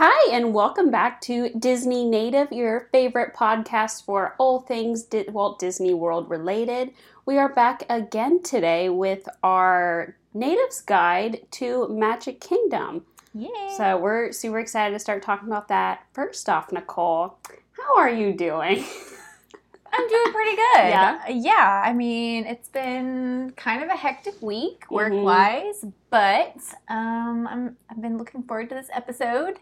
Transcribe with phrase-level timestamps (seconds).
[0.00, 5.58] Hi, and welcome back to Disney Native, your favorite podcast for all things Di- Walt
[5.58, 6.92] Disney World related.
[7.26, 13.06] We are back again today with our Natives Guide to Magic Kingdom.
[13.34, 13.76] Yeah.
[13.76, 16.04] So we're super excited to start talking about that.
[16.12, 17.36] First off, Nicole,
[17.72, 18.84] how are you doing?
[19.92, 20.76] I'm doing pretty good.
[20.90, 21.28] Yeah?
[21.28, 21.82] Yeah.
[21.84, 24.94] I mean, it's been kind of a hectic week Mm-hmm.
[24.94, 26.56] work wise, but
[26.88, 29.58] um, I'm, I've been looking forward to this episode.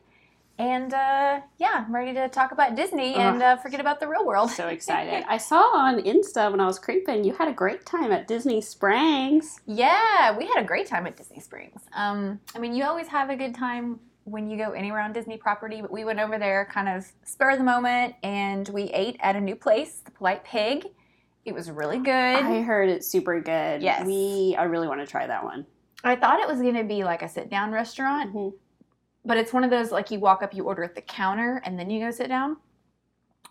[0.58, 4.24] And uh, yeah, I'm ready to talk about Disney and uh, forget about the real
[4.24, 4.50] world.
[4.50, 5.24] so excited.
[5.28, 8.60] I saw on Insta when I was creeping, you had a great time at Disney
[8.62, 9.60] Springs.
[9.66, 11.82] Yeah, we had a great time at Disney Springs.
[11.94, 15.36] Um, I mean, you always have a good time when you go anywhere on Disney
[15.36, 19.16] property, but we went over there kind of spur of the moment and we ate
[19.20, 20.86] at a new place, the Polite Pig.
[21.44, 22.10] It was really good.
[22.10, 23.82] I heard it's super good.
[23.82, 24.04] Yes.
[24.04, 25.64] We I really want to try that one.
[26.02, 28.52] I thought it was going to be like a sit down restaurant, Mhm.
[29.26, 31.78] But it's one of those like you walk up, you order at the counter, and
[31.78, 32.56] then you go sit down.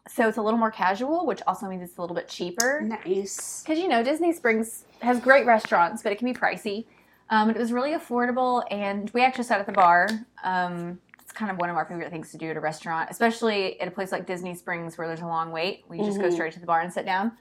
[0.07, 2.81] So it's a little more casual, which also means it's a little bit cheaper.
[2.81, 3.61] Nice.
[3.63, 6.85] Because you know, Disney Springs has great restaurants, but it can be pricey.
[7.29, 10.07] Um, it was really affordable, and we actually sat at the bar.
[10.43, 13.81] Um, it's kind of one of our favorite things to do at a restaurant, especially
[13.81, 15.85] at a place like Disney Springs where there's a long wait.
[15.89, 16.33] We just go Mhm.
[16.33, 17.31] straight to the bar and sit down.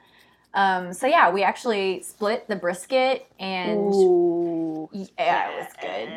[0.55, 4.54] Um, so yeah, we actually split the brisket and Ooh.
[4.93, 5.69] Yeah, it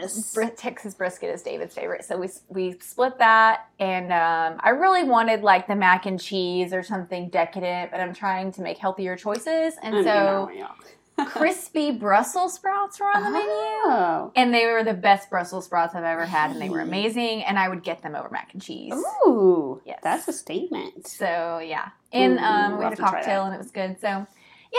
[0.03, 0.49] was good.
[0.49, 3.67] Br- Texas brisket is David's favorite, so we we split that.
[3.79, 8.13] And um, I really wanted like the mac and cheese or something decadent, but I'm
[8.13, 9.75] trying to make healthier choices.
[9.81, 10.71] And I so know, yeah.
[11.25, 14.31] crispy Brussels sprouts were on the menu, Oh.
[14.35, 17.43] and they were the best Brussels sprouts I've ever had, and they were amazing.
[17.43, 18.93] And I would get them over mac and cheese.
[19.25, 19.81] Ooh.
[19.85, 19.99] Yes.
[20.03, 21.07] That's a statement.
[21.07, 23.99] So yeah, and um, we had a cocktail and it was good.
[23.99, 24.27] So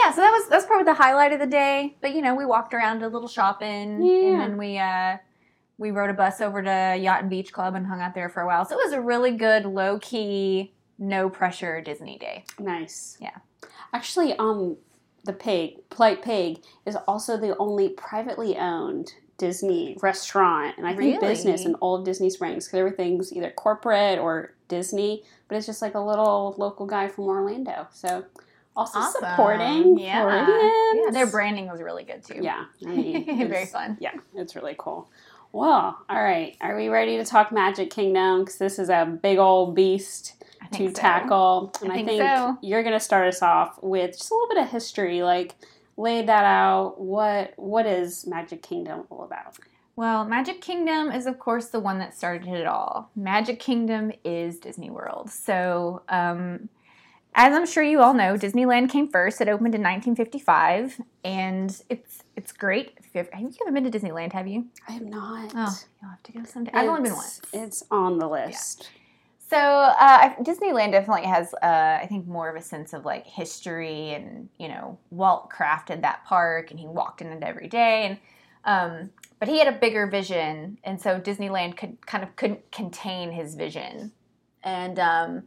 [0.03, 1.95] yeah, so that was that's probably the highlight of the day.
[2.01, 4.13] But you know, we walked around, did a little shopping, Yeah.
[4.31, 5.17] and then we uh,
[5.77, 8.41] we rode a bus over to Yacht and Beach Club and hung out there for
[8.41, 8.65] a while.
[8.65, 12.43] So it was a really good, low key, no pressure Disney day.
[12.59, 13.17] Nice.
[13.21, 13.37] Yeah.
[13.93, 14.77] Actually, um,
[15.23, 21.21] the pig, Polite Pig, is also the only privately owned Disney restaurant, and I think
[21.21, 21.33] Really?
[21.33, 25.81] business in all of Disney Springs because everything's either corporate or Disney, but it's just
[25.81, 27.87] like a little local guy from Orlando.
[27.91, 28.25] So
[28.79, 29.21] also Awesome.
[29.29, 30.21] supporting Yeah.
[30.21, 31.05] Floridians.
[31.05, 32.39] Yeah, their branding was really good too.
[32.41, 33.97] Yeah, I mean, very fun.
[33.99, 35.09] Yeah, it's really cool.
[35.51, 36.55] Well, all right.
[36.61, 38.41] Are we ready to talk Magic Kingdom?
[38.41, 40.35] Because this is a big old beast
[40.73, 40.93] to so.
[40.93, 41.73] tackle.
[41.81, 42.57] And I I think think, so.
[42.61, 45.23] you're going to start us off with just a little bit of history.
[45.23, 45.55] Like,
[45.97, 47.01] lay that out.
[47.01, 49.57] What What is Magic Kingdom all about?
[49.95, 53.09] Well, Magic Kingdom is, of course, the one that started it all.
[53.15, 55.31] Magic Kingdom is Disney World.
[55.31, 56.69] So, um,
[57.35, 59.39] as I'm sure you all know, Disneyland came first.
[59.41, 62.93] It opened in 1955, and it's it's great.
[62.97, 64.33] If you ever, have you ever been to Disneyland?
[64.33, 64.65] Have you?
[64.87, 65.51] I have not.
[65.55, 66.71] Oh, you'll have to go someday.
[66.73, 67.65] I've only been It's- once.
[67.65, 68.89] It's on the list.
[69.49, 74.11] So uh, Disneyland definitely has, uh, I think, more of a sense of like history,
[74.11, 78.17] and you know, Walt crafted that park, and he walked in it every day, and
[78.65, 83.31] um, but he had a bigger vision, and so Disneyland could kind of couldn't contain
[83.31, 84.11] his vision,
[84.63, 85.43] and um,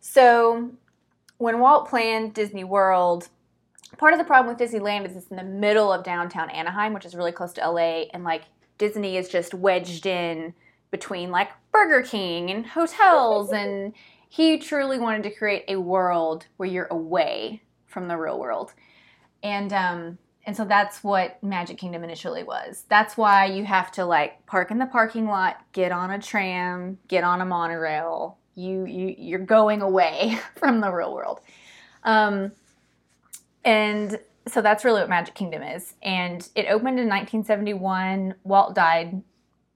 [0.00, 0.72] so
[1.40, 3.28] when Walt planned Disney World.
[3.96, 7.06] Part of the problem with Disneyland is it's in the middle of downtown Anaheim, which
[7.06, 8.42] is really close to LA, and like
[8.76, 10.52] Disney is just wedged in
[10.90, 13.94] between like Burger King and hotels and
[14.28, 18.74] he truly wanted to create a world where you're away from the real world.
[19.42, 22.84] And um and so that's what Magic Kingdom initially was.
[22.88, 26.98] That's why you have to like park in the parking lot, get on a tram,
[27.08, 28.38] get on a monorail.
[28.54, 31.40] You you you're going away from the real world.
[32.04, 32.52] Um
[33.64, 34.18] and
[34.48, 35.94] so that's really what Magic Kingdom is.
[36.02, 38.34] And it opened in 1971.
[38.44, 39.22] Walt died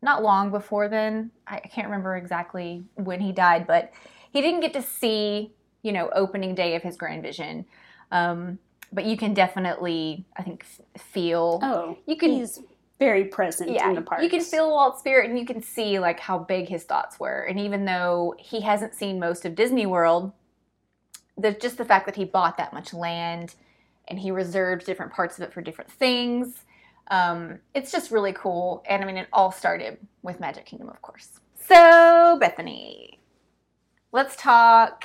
[0.02, 1.30] not long before then.
[1.46, 3.92] I can't remember exactly when he died, but
[4.32, 5.52] he didn't get to see,
[5.82, 7.66] you know, opening day of his grand vision.
[8.10, 8.58] Um,
[8.92, 10.64] but you can definitely, I think,
[10.96, 11.60] feel.
[11.62, 12.60] Oh, You can- He's
[12.98, 14.22] very present yeah, in the park.
[14.22, 17.42] you can feel Walt's spirit, and you can see like how big his thoughts were.
[17.42, 20.32] And even though he hasn't seen most of Disney World,
[21.36, 23.54] the just the fact that he bought that much land
[24.08, 26.64] and he reserved different parts of it for different things.
[27.08, 28.84] Um, it's just really cool.
[28.88, 31.40] And I mean, it all started with Magic Kingdom, of course.
[31.66, 33.18] So, Bethany,
[34.12, 35.04] let's talk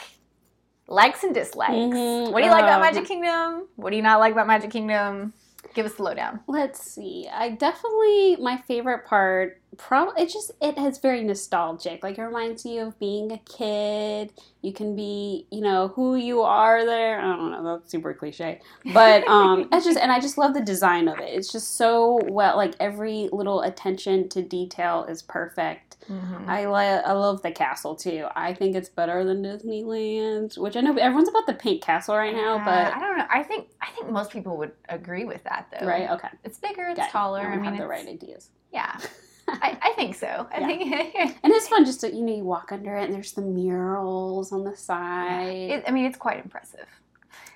[0.87, 1.71] likes and dislikes.
[1.73, 2.31] Mhm.
[2.31, 3.67] What do you like about Um, Magic Kingdom?
[3.75, 5.33] What do you not like about Magic Kingdom?
[5.73, 6.39] Give us the lowdown.
[6.47, 7.27] Let's see.
[7.31, 12.03] I definitely my favorite part probably it just it is very nostalgic.
[12.03, 14.33] Like it reminds you of being a kid.
[14.61, 17.19] You can be, you know, who you are there.
[17.21, 18.59] I don't know, that's super cliche.
[18.93, 21.29] But um it's just and I just love the design of it.
[21.29, 25.97] It's just so well like every little attention to detail is perfect.
[26.09, 26.47] Mhm.
[26.47, 28.25] I li- I love the castle too.
[28.35, 32.33] I think it's better than Disneyland, which I know everyone's about the pink castle right
[32.35, 33.25] now, Yeah, but I don't know.
[33.29, 35.85] I think I think most people would agree with that though.
[35.85, 36.29] right, okay.
[36.43, 36.87] It's bigger.
[36.89, 37.41] It's taller.
[37.41, 38.49] I I mean, have the right ideas.
[38.73, 38.97] Yeah,
[39.61, 40.47] I, I think so.
[40.53, 40.67] I Yeah.
[40.67, 41.37] think.
[41.43, 44.51] And it's fun just to you know you walk under it and there's the murals
[44.51, 45.69] on the side.
[45.69, 46.87] it, I mean, it's quite impressive.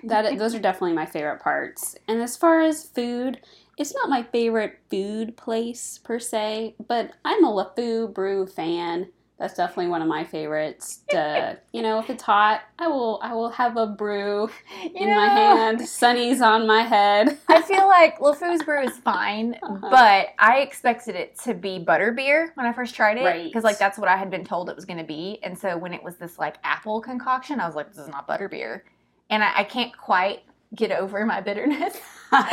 [0.02, 1.96] that those are definitely my favorite parts.
[2.08, 3.40] And as far as food,
[3.76, 9.10] it's not my favorite food place per se, but I'm a LeFou Brew fan.
[9.38, 11.00] That's definitely one of my favorites.
[11.10, 14.48] To, you know, if it's hot, I will I will have a brew
[14.82, 15.80] You in my hand.
[15.88, 17.36] Sunny's on my head.
[17.48, 19.88] I feel like LeFou's brew is fine, Uh-huh.
[19.90, 23.44] but I expected it to be butter beer when I first tried it Right.
[23.44, 25.76] because like that's what I had been told it was going to be, and so
[25.76, 28.84] when it was this like apple concoction, I was like, this is not butter beer,
[29.30, 30.42] and I, I can't quite
[30.74, 31.96] get over my bitterness
[32.32, 32.50] about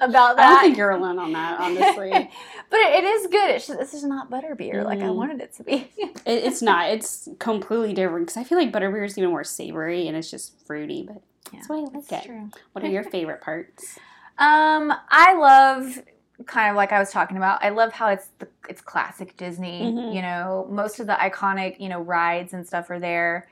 [0.00, 0.36] I that.
[0.36, 2.10] don't think you're alone on that, honestly.
[2.70, 3.50] but it, it is good.
[3.50, 5.14] It's just this is not butter beer like I Mhm.
[5.14, 5.90] wanted it to be.
[6.26, 6.90] It, it's not.
[6.90, 10.58] It's completely different because I feel like butterbeer is even more savory and it's just
[10.66, 11.22] fruity, but
[11.52, 12.24] that's why I like it.
[12.24, 12.50] true.
[12.72, 13.96] What are your favorite parts?
[14.38, 16.02] Um, I love
[16.46, 17.62] kind of like I was talking about.
[17.62, 19.82] I love how it's the it's classic Disney.
[19.84, 20.12] Mhm.
[20.14, 23.48] You know, most of the iconic you know rides and stuff are there,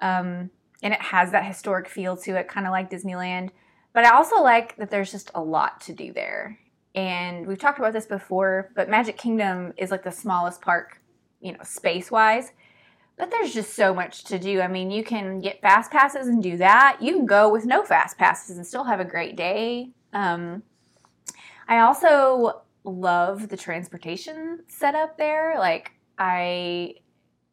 [0.00, 0.50] um,
[0.82, 3.50] and it has that historic feel to it, kind of like Disneyland.
[3.92, 6.58] But I also like that there's just a lot to do there.
[6.94, 11.00] And we've talked about this before, but Magic Kingdom is like the smallest park,
[11.40, 12.52] you know, space wise.
[13.16, 14.60] But there's just so much to do.
[14.60, 16.98] I mean, you can get fast passes and do that.
[17.00, 19.90] You can go with no fast passes and still have a great day.
[20.12, 20.62] Um,
[21.68, 25.56] I also love the transportation setup there.
[25.58, 26.94] Like I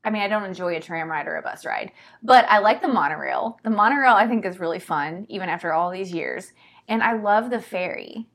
[0.08, 1.92] I mean, I don't enjoy a tram ride or a bus ride,
[2.24, 3.60] but I like the monorail.
[3.66, 6.54] The monorail I think is really fun even after all these years.
[6.88, 8.26] And I love the ferry.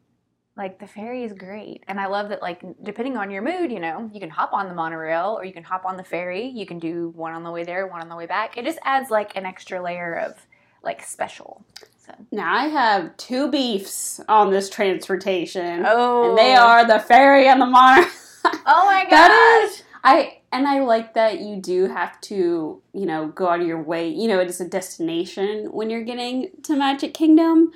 [0.54, 1.82] Like the ferry is great.
[1.88, 4.68] And I love that like depending on your mood, you know, you can hop on
[4.68, 6.46] the monorail or you can hop on the ferry.
[6.46, 8.58] You can do one on the way there, one on the way back.
[8.58, 10.46] It just adds like an extra layer of
[10.82, 11.64] like special.
[12.04, 16.66] So Now I have two beefs on this transportation, Oh and they oh.
[16.66, 18.10] are the ferry and the monorail.
[18.44, 19.10] Oh my gosh.
[19.10, 23.60] That is, I and I like that you do have to, you know, go out
[23.60, 24.08] of your way.
[24.08, 27.72] You know, it is a destination when you're getting to Magic Kingdom,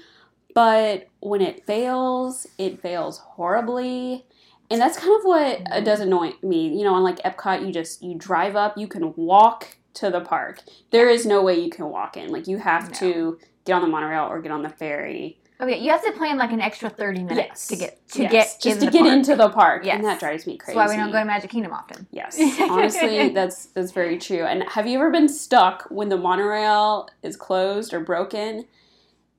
[0.55, 4.25] but when it fails, it fails horribly.
[4.71, 6.77] And that's kind of what uh, does annoy me.
[6.77, 10.21] You know, on like Epcot, you just you drive up, you can walk to the
[10.21, 10.61] park.
[10.91, 12.31] There is no way you can walk in.
[12.31, 12.99] Like you have No.
[12.99, 15.39] to get on the monorail or get on the ferry.
[15.61, 17.67] Okay, you have to plan like an extra thirty minutes Yes.
[17.69, 19.13] to get to Yes, get just to get park.
[19.13, 19.97] into the park, Yes.
[19.97, 20.77] and that drives me crazy.
[20.79, 22.07] That's why we don't go to Magic Kingdom often.
[22.11, 22.39] Yes,
[22.69, 24.45] honestly, that's that's very true.
[24.45, 28.67] And have you ever been stuck when the monorail is closed or broken?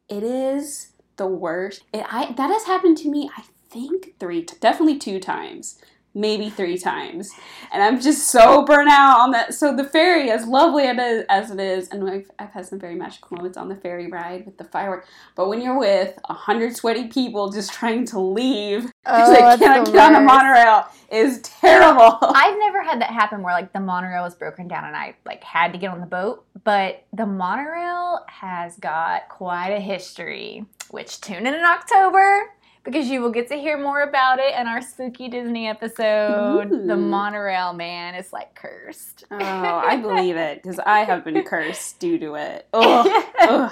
[0.10, 1.84] It is the worst.
[1.94, 3.30] It I that has happened to me.
[3.38, 5.80] I think three, definitely two times,
[6.18, 7.32] maybe three times,
[7.72, 9.54] and I'm just so burnt out on that.
[9.54, 13.38] So the ferry, as lovely as it is, and I've, I've had some very magical
[13.38, 15.06] moments on the ferry ride with the firework.
[15.36, 19.86] But when you're with a hundred sweaty people just trying to leave because they cannot
[19.86, 22.18] get on the monorail, is terrible.
[22.22, 25.44] I've never had that happen where like the monorail was broken down and I like
[25.44, 30.66] had to get on the boat, but the monorail has got quite a history.
[30.90, 32.50] Which tune in in October
[32.88, 36.72] because you will get to hear more about it in our spooky Disney episode.
[36.72, 36.88] Ooh.
[36.88, 39.26] The monorail man is like cursed.
[39.30, 42.68] Oh, I believe it because I have been cursed due to it.
[42.74, 43.08] Ugh.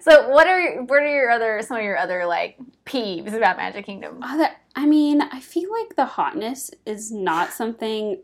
[0.00, 3.84] so what are what are your other some of your other like peeves about Magic
[3.84, 4.22] Kingdom?
[4.22, 8.20] Other- I mean, I feel like the hotness is not something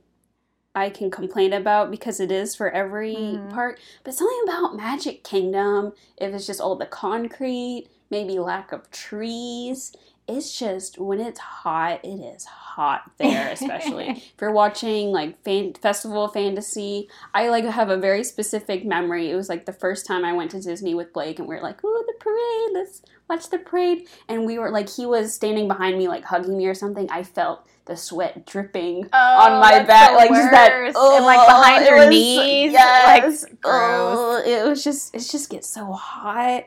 [0.74, 3.50] I can complain about because it is for every Mhm.
[3.50, 3.78] part.
[4.04, 9.92] But something about Magic Kingdom, if it's just all the concrete, maybe lack of trees.
[10.36, 15.74] It's just when it's hot, it is hot there, especially if you're watching like fan-
[15.74, 17.08] Festival of Fantasy.
[17.34, 19.30] I like have a very specific memory.
[19.30, 21.60] It was like the first time I went to Disney with Blake, and we were
[21.62, 22.70] like, "Oh, the parade!
[22.82, 26.56] Let's watch the parade." And we were like, he was standing behind me, like hugging
[26.56, 27.08] me or something.
[27.10, 30.96] I felt the sweat dripping oh, on my Oh, back, like just that, worst.
[30.96, 32.72] and like oh, behind it your was- knees.
[32.72, 34.18] Yes, Like gross.
[34.40, 36.64] Ugh, it was just, it just gets so hot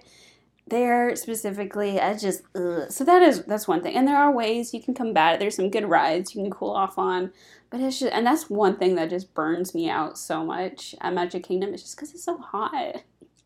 [0.68, 2.00] there specifically.
[2.00, 2.92] I just, ugh.
[2.92, 3.96] so that is that's one thing.
[3.96, 5.40] And there are ways you can combat it.
[5.40, 7.32] There's some good rides you can cool off on,
[7.70, 11.14] but it's just, and that's one thing that just burns me out so much at
[11.14, 11.74] Magic Kingdom.
[11.74, 13.04] It's just because it's so hot.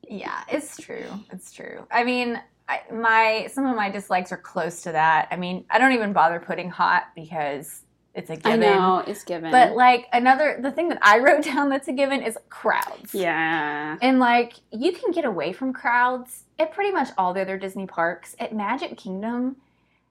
[0.07, 1.07] Yeah, it's true.
[1.31, 1.85] It's true.
[1.91, 5.27] I mean, I, my some of my dislikes are close to that.
[5.31, 7.83] I mean, I don't even bother putting hot because
[8.19, 8.59] it's a I given.
[8.61, 9.49] know it's given.
[9.51, 13.13] But like another, the thing that I wrote down that's a given is crowds.
[13.15, 17.57] yeah, And like you can get away from crowds at pretty much all the other
[17.57, 18.35] Disney parks.
[18.39, 19.55] At Magic Kingdom,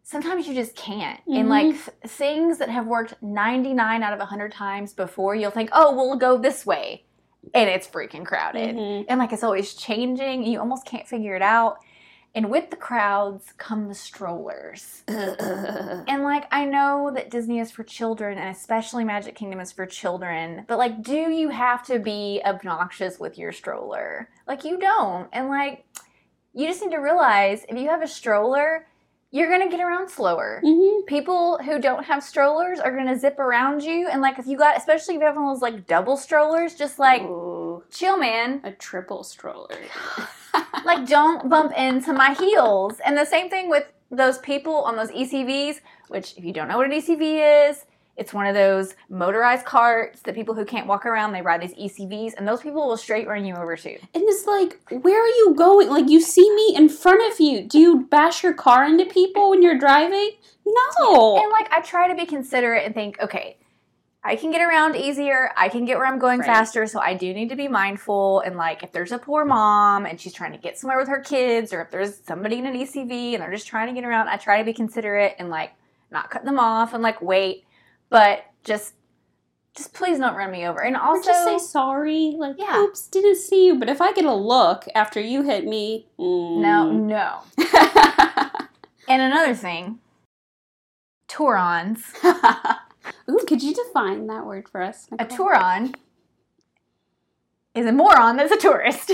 [0.02, 1.20] sometimes you just can't.
[1.26, 5.70] And like th- things that have worked 99 out of 100 times before, you'll think,
[5.72, 7.04] oh, we'll go this way.
[7.54, 8.74] And it's freaking crowded.
[8.76, 9.04] Mhm.
[9.08, 10.44] And like it's always changing.
[10.44, 11.78] You almost can't figure it out.
[12.35, 15.02] And with the crowds come the strollers.
[15.08, 19.87] And like I know that Disney is for children and especially Magic Kingdom is for
[19.87, 24.28] children, but like do you have to be obnoxious with your stroller?
[24.47, 25.28] Like you don't.
[25.32, 25.85] And like
[26.54, 28.87] you just need to realize if you have a stroller,
[29.30, 30.62] you're to get around slower.
[30.64, 31.06] Mhm.
[31.06, 34.76] People who don't have strollers are to zip around you and like if you got
[34.76, 37.57] especially if you have one of those like double strollers, just like Ooh,
[37.90, 38.61] chill man.
[38.64, 39.78] a triple stroller.
[40.85, 43.00] like don't bump into my heels.
[43.04, 46.76] And the same thing with those people on those ECVs, which if you don't know
[46.76, 47.85] what an ECV is,
[48.18, 51.75] it's one of those motorized carts that people who can't walk around they ride these
[51.75, 53.97] ECVs, and those people will straight run you over too.
[54.12, 55.88] And it's like, where are you going?
[55.88, 57.62] Like, you see me in front of you.
[57.62, 60.32] Do you bash your car into people when you're driving?
[60.66, 61.37] No.
[61.37, 63.56] And like I try to be considerate and think, okay,
[64.25, 65.52] I can get around easier.
[65.56, 66.46] I can get where I'm going Right.
[66.46, 66.87] faster.
[66.87, 68.40] So I do need to be mindful.
[68.40, 71.20] And like, if there's a poor mom and she's trying to get somewhere with her
[71.20, 74.28] kids, or if there's somebody in an ECV and they're just trying to get around,
[74.28, 75.72] I try to be considerate and like
[76.10, 77.64] not cut them off and like wait.
[78.10, 78.94] But just,
[79.76, 80.80] just please don't run me over.
[80.82, 82.34] And Or also, just say sorry.
[82.37, 82.76] Like, Yeah.
[82.80, 83.76] oops, didn't see you.
[83.78, 86.58] But if I get a look after you hit me, mm.
[86.58, 87.42] no, no.
[89.10, 90.00] And another thing,
[91.28, 92.12] Tourons.
[93.30, 95.06] Ooh, could you define that word for us?
[95.18, 95.46] A Nicole?
[95.48, 95.94] Touron
[97.74, 99.12] is a moron that's a tourist.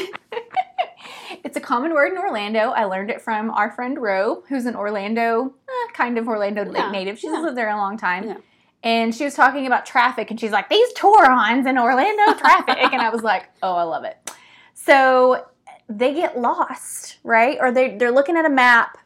[1.45, 2.71] it's a common word in Orlando.
[2.71, 6.91] I learned it from our friend Ro, who's an Orlando, eh, kind of Orlando Yeah,
[6.91, 7.19] native.
[7.19, 7.41] She's yeah.
[7.41, 8.25] lived there a long time.
[8.25, 8.37] Yeah.
[8.83, 12.77] And she was talking about traffic, and she's like, These Tourons in Orlando traffic.
[12.93, 14.31] and I was like, Oh, I love it.
[14.75, 15.47] So
[15.89, 17.59] they get lost, right?
[17.61, 18.99] Or they, they're looking at a map,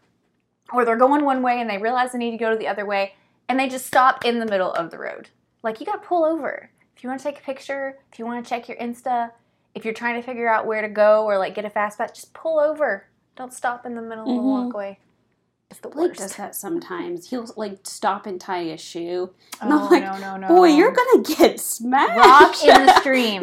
[0.72, 2.84] or they're going one way and they realize they need to go to the other
[2.84, 3.14] way,
[3.48, 5.28] and they just stop in the middle of the road.
[5.62, 6.70] Like, you got to pull over.
[6.96, 9.30] If you want to take a picture, if you want to check your Insta,
[9.74, 12.12] if you're trying to figure out where to go or like get a fast pass,
[12.12, 13.06] just pull over.
[13.36, 14.64] Don't stop in the middle of the Mhm.
[14.64, 14.98] walkway.
[15.70, 16.20] It's the Blake worst.
[16.20, 17.28] does that sometimes.
[17.30, 19.30] He'll like stop and tie a shoe.
[19.30, 20.48] oh, And I'm like, no, no, no.
[20.48, 22.16] Boy, you're gonna get smashed.
[22.16, 23.42] rock in the stream.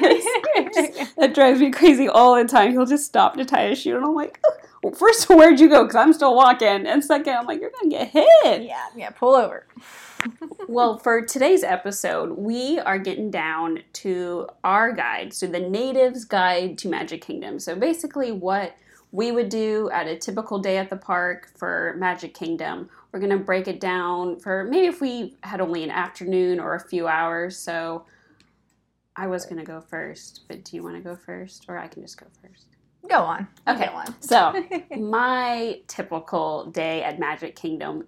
[0.00, 1.12] Yes.
[1.16, 2.72] that drives me crazy all the time.
[2.72, 5.68] He'll just stop to tie a shoe, and I'm like, "Ugh." Well, first, where'd you
[5.68, 5.84] go?
[5.84, 6.86] Because I'm still walking.
[6.86, 8.62] And second, I'm like, you're gonna get hit.
[8.62, 9.66] yeah, yeah, pull over.
[10.68, 16.78] Well, for today's episode, we are getting down to our guide, so the Natives Guide
[16.78, 17.58] to Magic Kingdom.
[17.58, 18.76] So basically, what
[19.12, 22.88] we would do at a typical day at the park for Magic Kingdom.
[23.10, 26.80] We're gonna break it down for maybe if we had only an afternoon or a
[26.80, 27.56] few hours.
[27.56, 28.04] So
[29.16, 32.02] I was gonna go first, but do you want to go first, or I can
[32.02, 32.66] just go first?
[33.08, 33.48] Go on.
[33.68, 33.86] Okay.
[33.86, 34.14] Go on.
[34.20, 34.54] So
[34.96, 38.06] my typical day at Magic Kingdom,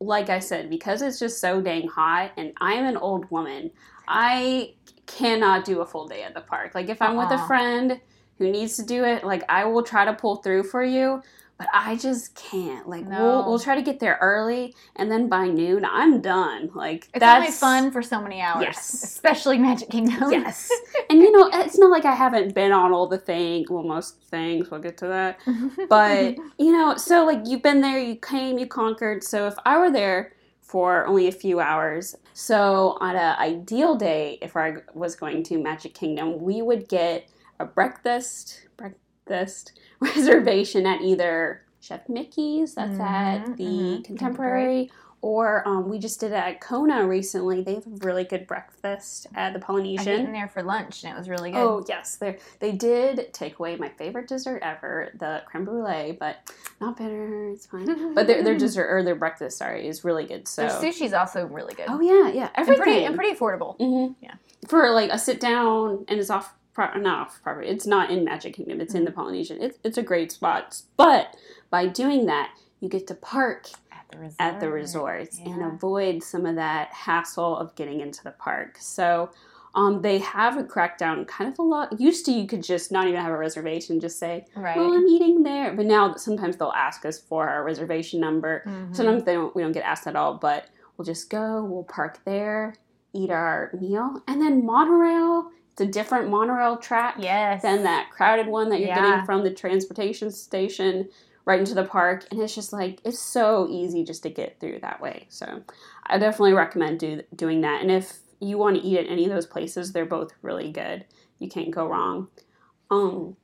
[0.00, 3.70] like I said, because it's just so dang hot and I'm an old woman,
[4.06, 4.74] I
[5.06, 6.74] cannot do a full day at the park.
[6.74, 7.46] Like if I'm with a Uh-uh.
[7.46, 8.00] friend
[8.38, 11.22] who needs to do it, like I will try to pull through for you.
[11.56, 12.88] But I just can't.
[12.88, 13.22] Like No.
[13.22, 16.70] we'll we'll try to get there early, and then by noon I'm done.
[16.74, 18.62] Like It's that's only fun for so many hours.
[18.64, 19.04] Yes.
[19.04, 20.32] Especially Magic Kingdom.
[20.32, 20.70] Yes,
[21.10, 23.70] and you know it's not like I haven't been on all the things.
[23.70, 24.70] Well, most things.
[24.70, 25.38] We'll get to that
[25.88, 29.78] but you know so like you've been there you came you conquered so if i
[29.78, 30.32] were there
[30.62, 35.58] for only a few hours so on an ideal day if i was going to
[35.62, 37.28] magic kingdom we would get
[37.60, 44.04] a breakfast breakfast reservation at either chef mickey's that's at Mhm, the mhm.
[44.04, 48.46] contemporary or um, we just did it at kona recently they have a really good
[48.46, 50.12] breakfast at the Polynesian.
[50.12, 51.58] I've eaten there for lunch and it was really good.
[51.58, 56.36] Oh yes, they they did take away my favorite dessert ever, the creme brulee, but
[56.80, 57.48] not bitter.
[57.50, 58.14] It's fine.
[58.14, 60.46] But their their dessert or their breakfast, sorry, is really good.
[60.48, 61.86] So Their sushi's also really good.
[61.88, 63.76] oh yeah, yeah, and everything pretty and pretty affordable.
[63.78, 64.34] hmm Yeah.
[64.68, 66.54] for like a sit down and it's off.
[66.74, 67.68] Pro- not off property.
[67.68, 68.80] It's not in Magic Kingdom.
[68.80, 69.62] It's in the Polynesian.
[69.62, 70.82] It's it's a great spot.
[70.96, 71.36] But
[71.70, 72.50] by doing that,
[72.80, 74.36] you get to park At the resort.
[74.40, 78.76] at the resorts and avoid some of that hassle of getting into the park.
[78.80, 79.30] So
[79.76, 81.98] um, they have cracked down kind of a lot.
[82.00, 84.76] Used to, you could just not even have a reservation, just say, Right.
[84.76, 88.62] "Well, I'm eating there." But now, sometimes they'll ask us for our reservation number.
[88.66, 88.94] Mhm.
[88.96, 89.54] Sometimes they don't.
[89.54, 90.34] We don't get asked at all.
[90.34, 90.66] But
[90.96, 91.64] we'll just go.
[91.64, 92.74] We'll park there,
[93.12, 95.50] eat our meal, and then monorail.
[95.74, 97.62] It's a different monorail track Yes.
[97.62, 99.02] than that crowded one that you're Yeah.
[99.16, 101.08] getting from the transportation station.
[101.46, 104.78] right into the park, and it's just like it's so easy just to get through
[104.80, 105.26] that way.
[105.28, 105.60] So
[106.06, 107.82] I definitely recommend do, doing that.
[107.82, 111.04] And if you want to eat at any of those places, they're both really good.
[111.38, 112.28] You can't go wrong.
[112.90, 113.36] Um,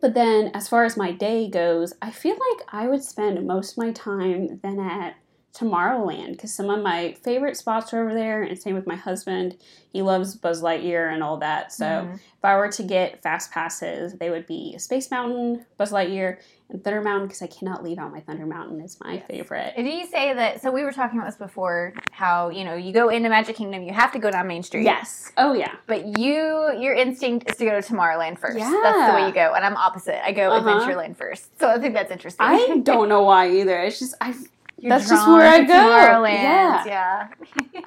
[0.00, 3.72] but then as far as my day goes, I feel like I would spend most
[3.72, 5.14] of my time then at
[5.54, 9.56] Tomorrowland because some of my favorite spots are over there, and same with my husband.
[9.92, 11.72] He loves Buzz Lightyear and all that.
[11.72, 12.14] So Mhm.
[12.14, 16.38] if I were to get fast passes, they would be Space Mountain, Buzz Lightyear,
[16.70, 18.80] and Thunder Mountain because I cannot leave out my Thunder Mountain.
[18.80, 19.24] is my Yes.
[19.28, 19.74] favorite.
[19.76, 20.60] Did you say that?
[20.60, 21.92] So we were talking about this before.
[22.10, 24.82] How you know you go into Magic Kingdom, you have to go down Main Street.
[24.84, 25.30] Yes.
[25.36, 25.72] Oh yeah.
[25.86, 28.58] But you, your instinct is to go to Tomorrowland first.
[28.58, 28.72] Yeah.
[28.82, 30.24] That's the way you go, and I'm opposite.
[30.26, 30.68] I go Uh-huh.
[30.68, 31.56] Adventureland first.
[31.60, 32.44] So I think that's interesting.
[32.44, 33.78] I don't know why either.
[33.80, 34.34] It's just I.
[34.84, 35.72] You're that's just where I go.
[35.72, 36.42] Tomorrowland.
[36.42, 36.84] Yeah.
[36.86, 37.28] yeah.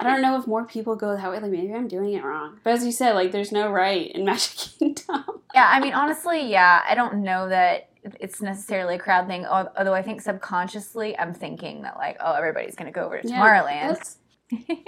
[0.00, 1.38] I don't know if more people go that way.
[1.38, 2.58] Like maybe I'm doing it wrong.
[2.64, 5.24] But as you said, like there's no right in Magic Kingdom.
[5.54, 7.90] Yeah, I mean, honestly, yeah, I don't know that
[8.20, 9.46] it's necessarily a crowd thing.
[9.46, 13.88] Although I think subconsciously, I'm thinking that like, oh, everybody's gonna go over to Tomorrowland.
[13.88, 14.18] Let's-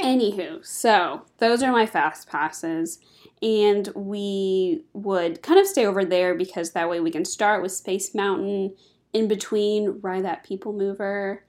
[0.00, 2.98] Anywho, so those are my fast passes,
[3.42, 7.70] and we would kind of stay over there because that way we can start with
[7.72, 8.74] Space Mountain,
[9.12, 11.44] in between ride that People Mover,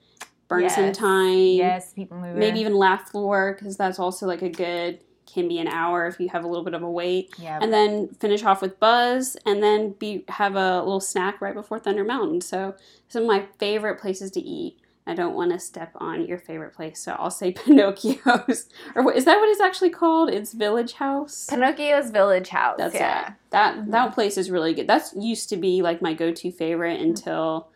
[0.52, 5.00] burn some time, yes, people maybe even Laugh Floor because that's also like a good
[5.26, 7.60] can be an hour if you have a little bit of a wait, yeah.
[7.62, 11.80] and then finish off with Buzz, and then be have a little snack right before
[11.80, 12.42] Thunder Mountain.
[12.42, 12.76] So
[13.08, 14.78] some of my favorite places to eat.
[15.08, 18.70] I don't want to step on your favorite place, so I'll say Pinocchio's.
[18.96, 20.30] Or what, is that what it's actually called?
[20.30, 21.48] It's Village House.
[21.50, 22.76] Pinocchio's Village House.
[22.78, 23.30] That's yeah.
[23.30, 23.34] it.
[23.50, 24.14] That that mm-hmm.
[24.14, 24.88] place is really good.
[24.88, 27.10] That's used to be like my go-to favorite mm-hmm.
[27.10, 27.68] until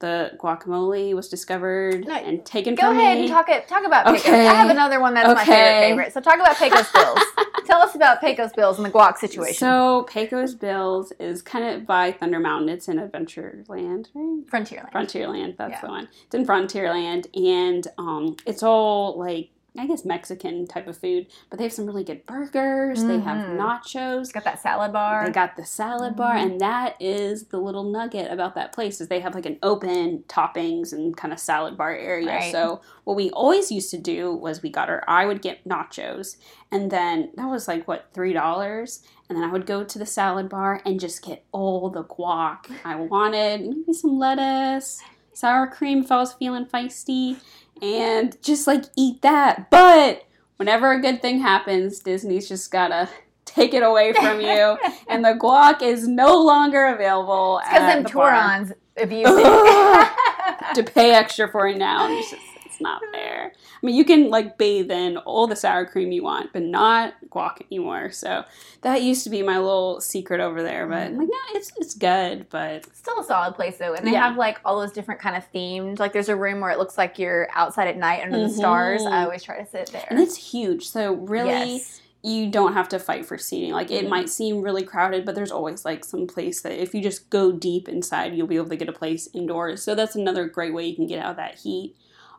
[0.00, 3.66] the guacamole was discovered No, and taken Go from ahead and talk it.
[3.66, 4.20] Talk about Pecos.
[4.26, 4.46] Okay.
[4.46, 5.88] I have another one that's my favorite Okay.
[5.90, 6.12] favorite.
[6.12, 7.18] So talk about Pecos Bills.
[7.66, 9.54] Tell us about Pecos Bills and the guac situation.
[9.54, 12.68] So Pecos Bills is kind of by Thunder Mountain.
[12.68, 14.46] It's in Adventureland, right?
[14.46, 14.92] Frontierland.
[14.92, 15.80] Frontierland, that's Yeah.
[15.80, 16.08] the one.
[16.26, 21.58] It's in Frontierland, and um, it's all like I guess Mexican type of food, but
[21.58, 23.04] they have some really good burgers.
[23.04, 23.56] They have Mhm.
[23.56, 24.20] nachos.
[24.22, 25.26] It's got that salad bar.
[25.26, 26.42] They got the salad bar, Mhm.
[26.42, 30.24] and that is the little nugget about that place is they have like an open
[30.28, 32.26] toppings and kind of salad bar area.
[32.28, 32.52] Right.
[32.52, 36.36] So what we always used to do was we got our I would get nachos,
[36.72, 40.06] and then that was like what three dollars, and then I would go to the
[40.06, 45.00] salad bar and just get all the guac I wanted, maybe some lettuce,
[45.32, 47.36] sour cream if I was feeling feisty,
[47.82, 49.70] and just like eat that.
[49.70, 50.24] But
[50.56, 53.08] whenever a good thing happens, Disney's just gotta
[53.44, 57.60] take it away from you, and the guac is no longer available.
[57.64, 58.08] Because them the.
[58.08, 60.74] Tourons abuse it.
[60.74, 62.08] to pay extra for it now.
[62.08, 62.34] Just
[62.80, 63.52] not fair.
[63.82, 67.14] I mean, you can like bathe in all the sour cream you want, but not
[67.30, 68.10] guac anymore.
[68.10, 68.44] So
[68.82, 70.86] that used to be my little secret over there.
[70.86, 74.12] But I'm like, no, it's it's good, but Still a solid place though, and they
[74.12, 74.28] Yeah.
[74.28, 75.98] have like all those different kind of themed.
[75.98, 78.48] Like there's a room where it looks like you're outside at night under Mhm.
[78.48, 79.04] the stars.
[79.06, 80.06] I always try to sit there.
[80.10, 80.88] and it's huge.
[80.88, 81.48] So really.
[81.76, 82.00] Yes.
[82.20, 83.70] you don't have to fight for seating.
[83.70, 87.00] Like it might seem really crowded, but there's always like some place that if you
[87.00, 89.84] just go deep inside, you'll be able to get a place indoors.
[89.84, 91.94] So that's another great way you can get out of that heat.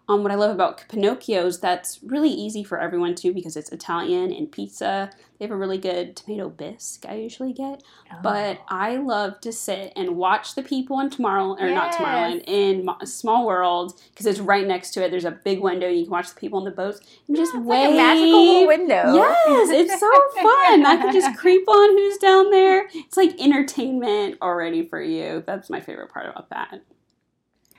[0.10, 4.34] Um, what I love about Pinocchio's, that's really easy for everyone too because it's Italian
[4.34, 5.12] and pizza.
[5.38, 7.06] They have a really good tomato bisque.
[7.08, 7.84] I usually get,
[8.24, 11.96] but I love to sit and watch the people on Tomorrow or not Yes.
[11.96, 15.12] Tomorrowland in Small World because it's right next to it.
[15.12, 17.54] There's a big window and you can watch the people on the boats and just
[17.54, 17.92] it's wave.
[17.92, 19.14] like a magical little window.
[19.14, 20.10] Yes, it's so
[20.42, 20.86] fun.
[20.86, 22.88] I can just creep on who's down there.
[22.96, 25.44] It's like entertainment already for you.
[25.46, 26.82] That's my favorite part about that.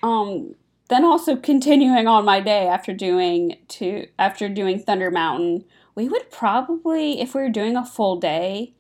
[0.03, 0.55] Um,
[0.91, 6.31] then also continuing on my day after doing to after doing Thunder Mountain, we would
[6.31, 8.75] probably if we were doing a full day.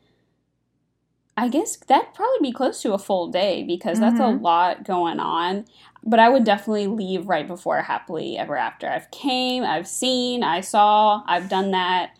[1.36, 4.42] I guess that'd probably be close to a full day because that's a Mhm.
[4.42, 5.64] lot going on.
[6.04, 8.88] But I would definitely leave right before Happily Ever After.
[8.88, 12.10] I've came, I've seen, I saw, I've done that.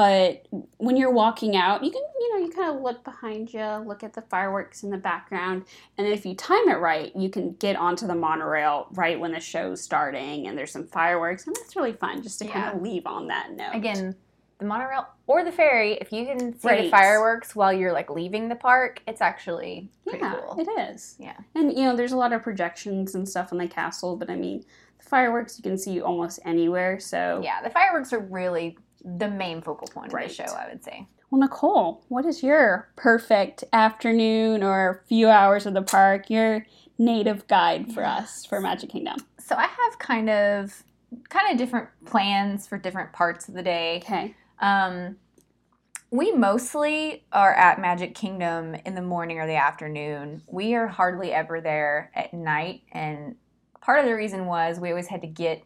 [0.00, 0.46] But
[0.78, 4.02] when you're walking out, you can, you know, you kind of look behind you, look
[4.02, 5.64] at the fireworks in the background,
[5.98, 9.40] and if you time it right, you can get onto the monorail right when the
[9.40, 13.06] show's starting and there's some fireworks, and that's really fun just to kind of leave
[13.06, 13.74] on that note.
[13.74, 14.16] Again,
[14.56, 18.48] the monorail or the ferry, if you can see the fireworks while you're like leaving
[18.48, 20.58] the park, it's actually pretty yeah, cool.
[20.58, 21.16] it is.
[21.18, 21.36] Yeah.
[21.54, 24.36] And you know, there's a lot of projections and stuff on the castle, but I
[24.36, 24.64] mean,
[24.98, 26.98] the fireworks you can see almost anywhere.
[26.98, 30.84] So, Yeah, the fireworks are really the main focal point of the show, I would
[30.84, 31.06] say.
[31.30, 36.30] well, Nicole, what is your perfect afternoon or few hours of the park?
[36.30, 36.66] Your
[36.98, 39.16] native guide for us for Magic Kingdom.
[39.38, 40.84] So I have kind of
[41.28, 44.00] kind of different plans for different parts of the day.
[44.04, 44.34] Okay.
[44.60, 45.16] Um,
[46.12, 50.42] we mostly are at Magic Kingdom in the morning or the afternoon.
[50.46, 53.36] We are hardly ever there at night, and
[53.80, 55.62] part of the reason was we always had to get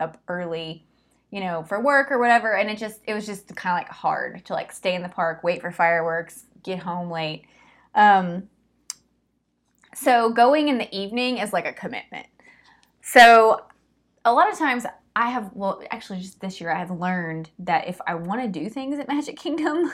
[0.00, 0.86] up early,
[1.34, 3.92] you know, for work or whatever, and it just it was just kind of like
[3.92, 7.42] hard to like stay in the park, wait for fireworks, get home late.
[7.96, 8.44] Um,
[9.96, 12.26] so going in the evening is like a commitment.
[13.02, 13.64] So
[14.24, 17.88] a lot of times I have well actually just this year I have learned that
[17.88, 19.92] if I want to do things at Magic Kingdom,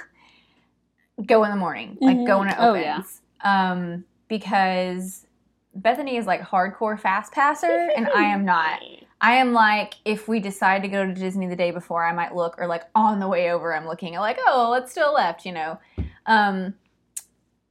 [1.25, 2.27] go in the morning, like Mhm.
[2.27, 3.23] go when it Oh, opens.
[3.43, 3.71] yeah.
[3.73, 5.27] Um, because
[5.75, 8.81] Bethany is like hardcore fast passer and I am not.
[9.21, 12.35] I am like, if we decide to go to Disney the day before, I might
[12.35, 15.45] look, or like on the way over, I'm looking at like, oh, let's still left,
[15.45, 15.79] you know.
[16.27, 16.75] Um,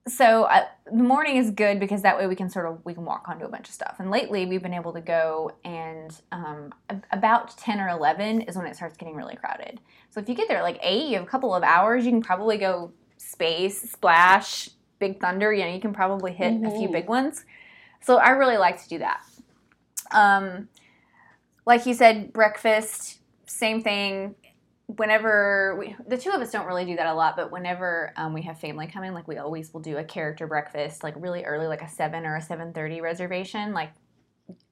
[0.07, 3.05] so I, the morning is good because that way we can sort of we can
[3.05, 3.95] walk onto a bunch of stuff.
[3.99, 6.71] And lately we've been able to go, and um,
[7.11, 9.79] about ten or eleven is when it starts getting really crowded.
[10.09, 12.05] So if you get there at like eight, you have a couple of hours.
[12.05, 15.53] You can probably go Space, Splash, Big Thunder.
[15.53, 16.93] You know, you can probably hit a few Mhm.
[16.93, 17.45] big ones.
[18.01, 19.21] So I really like to do that.
[20.11, 20.69] Um,
[21.69, 24.33] like you said, breakfast, same thing.
[24.87, 28.33] Whenever we, the two of us don't really do that a lot, but whenever um,
[28.33, 31.67] we have family coming, like we always will do a character breakfast, like really early,
[31.67, 33.91] like a seven or a seven thirty reservation, like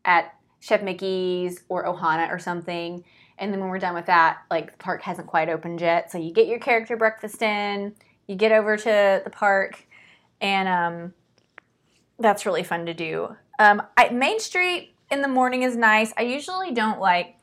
[0.06, 3.04] at Chef Mickey's or Ohana or something.
[3.38, 6.18] And then when we're done with that, like the park hasn't quite opened yet, so
[6.18, 7.94] you get your character breakfast in,
[8.26, 9.86] you get over to the park,
[10.42, 11.14] and um,
[12.18, 13.36] that's really fun to do.
[13.60, 16.14] Um, I, Main Street in the morning is nice.
[16.18, 17.34] I usually don't like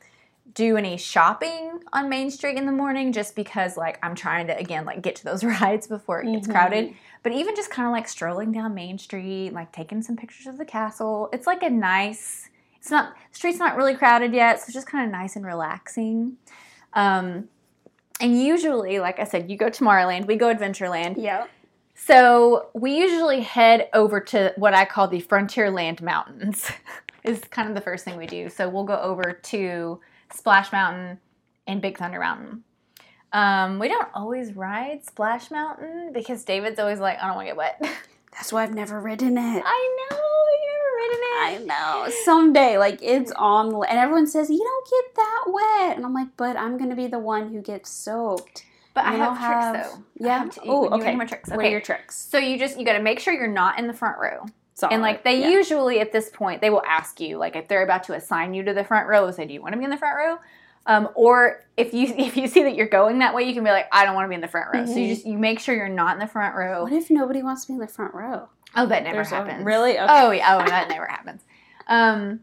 [0.53, 4.57] do any shopping on Main Street in the morning just because like I'm trying to
[4.57, 6.51] again like get to those rides before it gets Mhm.
[6.51, 6.93] crowded.
[7.23, 10.57] But even just kind of like strolling down Main Street, like taking some pictures of
[10.57, 12.49] the castle, it's like a nice.
[12.77, 16.37] It's not street's not really crowded yet, so it's just kind of nice and relaxing.
[16.93, 17.49] Um,
[18.21, 21.15] and usually, like I said, you go Tomorrowland, we go Adventureland.
[21.17, 21.47] Yeah.
[21.95, 26.69] So we usually head over to what I call the Frontierland Mountains.
[27.25, 28.49] is kind of the first thing we do.
[28.49, 29.99] So we'll go over to
[30.33, 31.19] Splash Mountain
[31.67, 32.63] and Big Thunder Mountain.
[33.33, 37.49] Um, we don't always ride Splash Mountain because David's always like, I don't want to
[37.49, 37.81] get wet.
[38.33, 39.63] That's why I've never ridden it.
[39.65, 40.17] I know
[40.61, 41.71] you've never ridden it.
[41.71, 42.11] I know.
[42.25, 46.13] Someday, like it's on, the and everyone says you don't get that wet, and I'm
[46.13, 48.65] like, but I'm gonna be the one who gets soaked.
[48.93, 49.73] But I You have don't tricks have-
[50.19, 50.25] though.
[50.25, 50.37] Yeah.
[50.39, 51.15] have Oh, you okay.
[51.15, 51.49] my tricks.
[51.49, 51.67] What Okay.
[51.67, 52.15] are your tricks?
[52.15, 54.45] so you just you got to make sure you're not in the front row.
[54.75, 54.93] Solid.
[54.93, 55.49] And like they Yeah.
[55.49, 58.61] usually at this point, they will ask you like if they're about to assign you
[58.63, 60.37] to the front row, they'll say, "Do you want to be in the front row?"
[60.85, 63.69] Um, or if you if you see that you're going that way, you can be
[63.71, 65.09] like, "I don't want to be in the front row." So you Mhm.
[65.15, 66.83] just you make sure you're not in the front row.
[66.83, 68.49] What if nobody wants to be in the front row?
[68.75, 69.63] Oh, that never There's a- happens.
[69.65, 69.93] really?
[69.97, 70.05] Okay.
[70.09, 70.57] Oh yeah.
[70.61, 71.41] Oh, that never happens.
[71.87, 72.41] Um,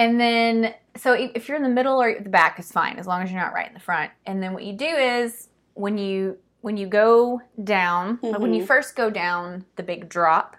[0.00, 3.22] and then so if, you're in the middle or the back is fine as long
[3.22, 4.10] as you're not right in the front.
[4.26, 8.64] And then what you do is when you when you go down, like when you
[8.64, 8.66] Mhm.
[8.66, 10.56] first go down the big drop,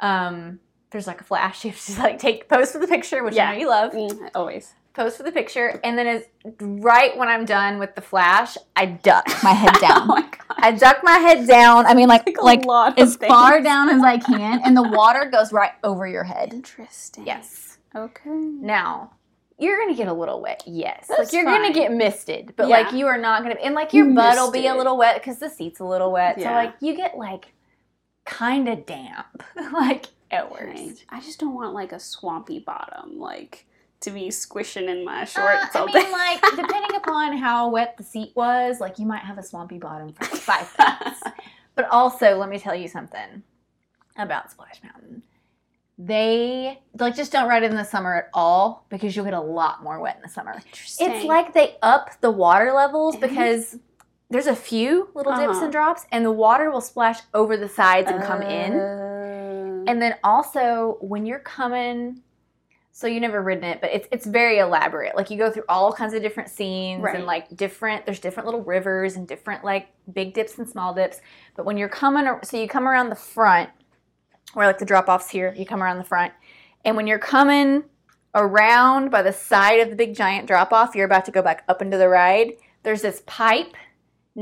[0.00, 0.60] um,
[0.90, 1.64] there's like a flash.
[1.64, 3.50] You have to like take pose for the picture, which Yeah.
[3.50, 3.92] I know you love.
[3.92, 4.72] Mm, always.
[4.92, 6.24] Pose for the picture, and then as
[6.60, 10.02] right when I'm done with the flash, I duck my head down.
[10.02, 10.36] oh my god.
[10.58, 11.86] I duck my head down.
[11.86, 15.26] I mean, like Like, like as of far down as I can, and the water
[15.30, 16.52] goes right over your head.
[16.52, 17.24] Interesting.
[17.24, 17.78] Yes.
[17.94, 18.30] Okay.
[18.30, 19.12] Now,
[19.58, 21.06] you're gonna get a little wet, yes.
[21.08, 22.80] That's like you're gonna get misted, but Yeah.
[22.80, 23.56] like you are not gonna.
[23.62, 26.40] And like your butt will be a little wet because the seat's a little wet.
[26.40, 27.52] So like you get like
[28.30, 30.64] kind of damp, like at worst.
[30.82, 31.04] Right.
[31.10, 33.66] I just don't want like a swampy bottom, like
[34.00, 36.10] to be squishing in my Uh, shorts I all mean, day.
[36.12, 40.12] like depending upon how wet the seat was, like you might have a swampy bottom
[40.12, 41.22] for five minutes.
[41.76, 43.42] But also, let me tell you something
[44.16, 45.22] about Splash Mountain.
[45.98, 49.40] They like just don't ride it in the summer at all because you'll get a
[49.40, 50.52] lot more wet in the summer.
[50.54, 51.10] Interesting.
[51.10, 53.78] It's like they up the water levels because
[54.30, 55.64] there's a few little dips Uh-huh.
[55.64, 58.72] and drops, and the water will splash over the sides and come in.
[58.74, 59.84] in.
[59.88, 62.20] And then also when you're coming,
[62.92, 65.16] so you never ridden it, but it's it's very elaborate.
[65.16, 67.16] Like you go through all kinds of different scenes Right.
[67.16, 68.04] and like different.
[68.04, 71.20] There's different little rivers and different like big dips and small dips.
[71.56, 73.70] But when you're coming, so you come around the front,
[74.54, 76.32] where like the drop offs here, you come around the front,
[76.84, 77.84] and when you're coming
[78.34, 81.64] around by the side of the big giant drop off, you're about to go back
[81.68, 82.52] up into the ride.
[82.84, 83.74] There's this pipe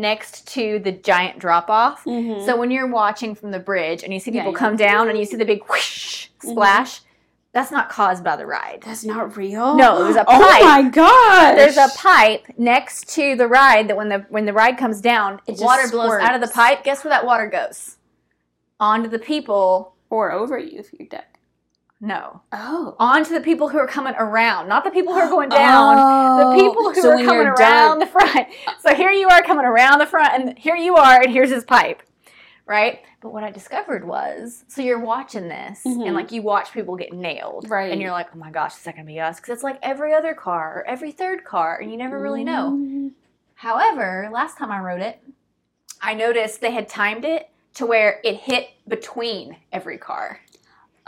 [0.01, 2.05] next to the giant drop off.
[2.05, 2.45] Mhm.
[2.47, 5.19] So when you're watching from the bridge and you see people you're come down and
[5.19, 7.01] you see the big whoosh splash,
[7.53, 8.83] that's not caused by the ride.
[8.87, 9.75] that's not real.
[9.75, 10.27] No, there's a pipe.
[10.29, 11.57] Oh my gosh.
[11.57, 15.41] There's a pipe next to the ride that when the when the ride comes down,
[15.47, 16.85] It just water blows out of the pipe.
[16.85, 17.97] Guess where that water goes?
[18.81, 19.95] Onto the people.
[20.11, 21.38] or over you if you're deck.
[22.01, 22.43] No.
[22.53, 22.95] Oh.
[23.01, 25.97] On to the people who are coming around, not the people who are going down.
[25.99, 26.51] Oh.
[26.57, 28.47] The people who So are coming around done- the front.
[28.81, 31.65] So here you are coming around the front, and here you are, and here's his
[31.65, 32.03] pipe,
[32.67, 33.01] right?
[33.21, 36.07] But what I discovered was, so you're watching this, Mhm.
[36.07, 37.91] and like you watch people get nailed, Right.
[37.91, 39.41] And you're like, oh my gosh, is that gonna be us?
[39.41, 42.77] Because it's like every other car or every third car, and you never really know.
[42.79, 43.11] Mm.
[43.55, 45.21] However, last time I rode it,
[46.01, 50.41] I noticed they had timed it to where it hit between every car.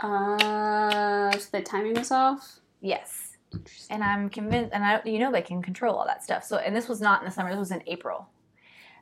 [0.01, 2.59] Uh, so the timing was off.
[2.81, 3.37] Yes.
[3.89, 6.43] And I'm convinced, and I, you know, they can control all that stuff.
[6.43, 7.49] So, and this was not in the summer.
[7.49, 8.27] This was in April.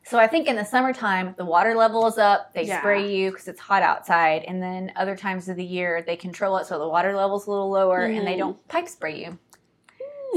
[0.03, 2.53] So I think in the summertime, the water level is up.
[2.53, 2.79] They Yeah.
[2.79, 6.57] spray you because it's hot outside, and then other times of the year they control
[6.57, 8.39] it so the water level's a little lower, and they Mhm.
[8.39, 9.37] don't pipe spray you.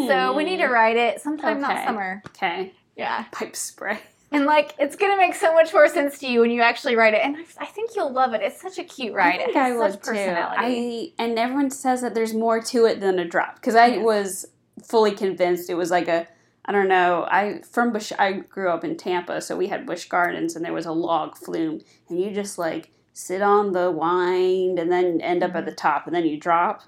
[0.09, 2.23] So we need to ride it sometime not summer.
[2.29, 2.75] Okay.
[2.97, 3.25] Yeah.
[3.33, 3.99] Pipe spray.
[4.33, 7.15] And like, it's gonna make so much more sense to you when you actually write
[7.15, 8.41] it, and I, I think you'll love it.
[8.43, 9.41] It's such a cute ride.
[9.41, 9.99] I think I would too.
[9.99, 11.15] personality.
[11.19, 14.05] I and everyone says that there's more to it than a drop because I Yes.
[14.05, 14.47] was
[14.85, 16.27] fully convinced it was like a
[16.65, 17.27] I don't know.
[17.31, 18.13] I from Busch.
[18.19, 21.37] I grew up in Tampa, so we had Busch Gardens, and there was a log
[21.37, 25.73] flume, and you just like sit on the wind and then end up at the
[25.73, 26.83] top, and then you drop.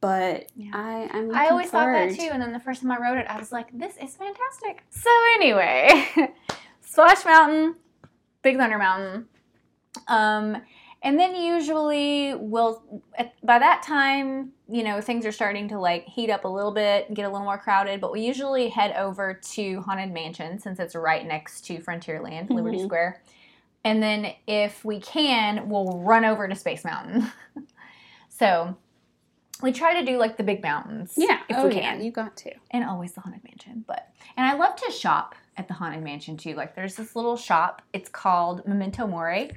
[0.00, 0.62] But Mm-hmm.
[0.62, 0.70] Yeah.
[0.74, 1.34] I, I'm.
[1.34, 3.52] I always thought that too, and then the first time I wrote it, I was
[3.52, 6.04] like, "This is fantastic." So anyway,
[6.98, 7.76] Splash Mountain,
[8.42, 9.26] Big Thunder Mountain,
[10.08, 10.60] um,
[11.02, 12.82] and then usually we'll
[13.16, 16.72] at, by that time, you know, things are starting to like heat up a little
[16.72, 18.00] bit, and get a little more crowded.
[18.00, 22.78] But we usually head over to Haunted Mansion since it's right next to Frontierland, Liberty
[22.78, 22.86] Mhm.
[22.86, 23.22] Square,
[23.84, 27.30] and then if we can, we'll run over to Space Mountain.
[28.28, 28.76] so.
[29.60, 32.12] We try to do like the big mountains, Yeah, if oh, we yeah, can you
[32.12, 32.52] got to.
[32.70, 36.36] and always the haunted mansion but and i love to shop at the haunted mansion
[36.36, 39.50] too like there's this little shop it's called memento mori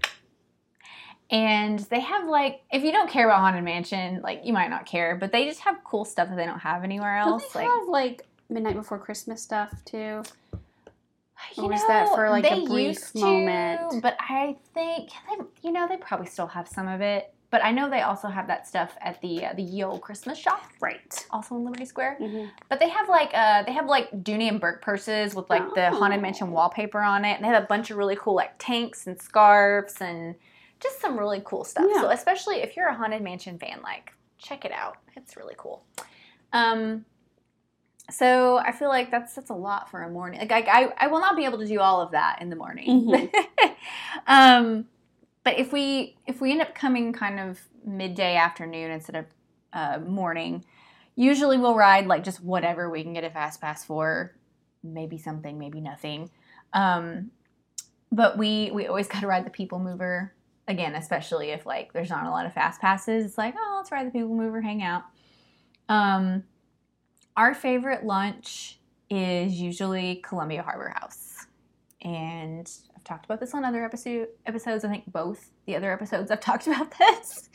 [1.32, 4.86] and they have like if you don't care about haunted mansion like you might not
[4.86, 7.42] care but they just have cool stuff that they don't have anywhere else.
[7.42, 9.98] Don't they like have like midnight before Christmas stuff too?
[11.58, 14.02] you or was that know, for, like, a brief used to, moment?
[14.02, 17.72] but i think they, you know they probably still have some of it but i
[17.72, 21.26] know they also have that stuff at the uh, the ye Olde christmas shop Right.
[21.30, 22.46] also in liberty square Mm-hmm.
[22.70, 25.92] But they have like uh they have like Dooney and Bourke purses with like the
[25.92, 26.22] haunted Oh.
[26.24, 29.20] mansion wallpaper on it, and they have a bunch of really cool like tanks and
[29.22, 30.36] scarves and
[30.80, 31.86] just some really cool stuff.
[31.88, 32.02] Yeah.
[32.02, 34.98] So especially if you're a haunted mansion fan, like check it out.
[35.16, 35.84] It's really cool.
[36.54, 37.06] Um,
[38.10, 40.40] so I feel like that's that's a lot for a morning.
[40.40, 42.56] Like I I, I will not be able to do all of that in the
[42.56, 43.08] morning.
[43.08, 43.30] Mhm.
[44.28, 44.86] um,
[45.44, 49.26] but if we if we end up coming kind of midday afternoon instead of
[49.74, 50.64] uh, morning,
[51.16, 54.36] usually we'll ride like just whatever we can get a fast pass for.
[54.84, 56.30] Maybe something, maybe nothing.
[56.74, 57.32] Um,
[58.12, 60.34] but we we always got to ride the people mover
[60.68, 63.26] again, especially if like there's not a lot of fast passes.
[63.26, 65.04] It's like oh, let's ride the people mover, hang out.
[65.90, 66.44] Um,
[67.36, 71.48] our favorite lunch is usually Columbia Harbor House,
[72.02, 74.86] and I've talked about this on other episode episodes.
[74.86, 77.50] I think both the other episodes I've talked about this,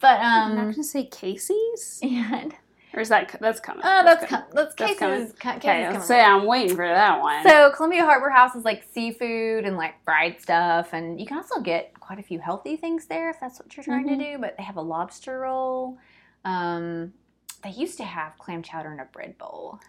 [0.00, 2.54] but I'm not um, gonna say Casey's, and
[2.94, 3.82] or is that that's coming?
[3.84, 4.28] Oh, that's good.
[4.28, 5.32] com- that's That's cases.
[5.40, 6.20] ca- Okay, coming say.
[6.22, 7.42] I'm waiting for that one.
[7.48, 11.60] So Columbia Harbor House is like seafood and like fried stuff, and you can also
[11.60, 14.18] get quite a few healthy things there if that's what you're trying Mhm.
[14.18, 14.38] to do.
[14.38, 15.98] But they have a lobster roll.
[16.44, 17.12] Um,
[17.64, 19.80] they used to have clam chowder in a bread bowl.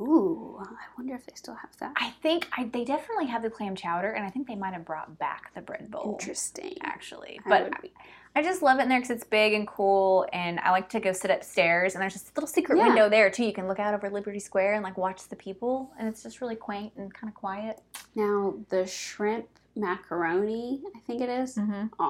[0.00, 0.66] Ooh, I
[0.98, 1.92] wonder if they still have that.
[1.96, 4.84] I think I, they definitely have the clam chowder, and I think they might have
[4.84, 6.16] brought back the bread bowl.
[6.18, 6.76] Interesting.
[6.82, 7.92] Actually, I but would be-
[8.36, 10.98] I just love it in there because it's big and cool, and I like to
[10.98, 11.94] go sit upstairs.
[11.94, 12.88] And there's this little secret Yeah.
[12.88, 13.44] window there too.
[13.44, 16.40] You can look out over Liberty Square and like watch the people, and it's just
[16.40, 17.80] really quaint and kind of quiet.
[18.16, 21.54] Now the shrimp macaroni, I think it is.
[21.54, 22.02] Mm-hmm.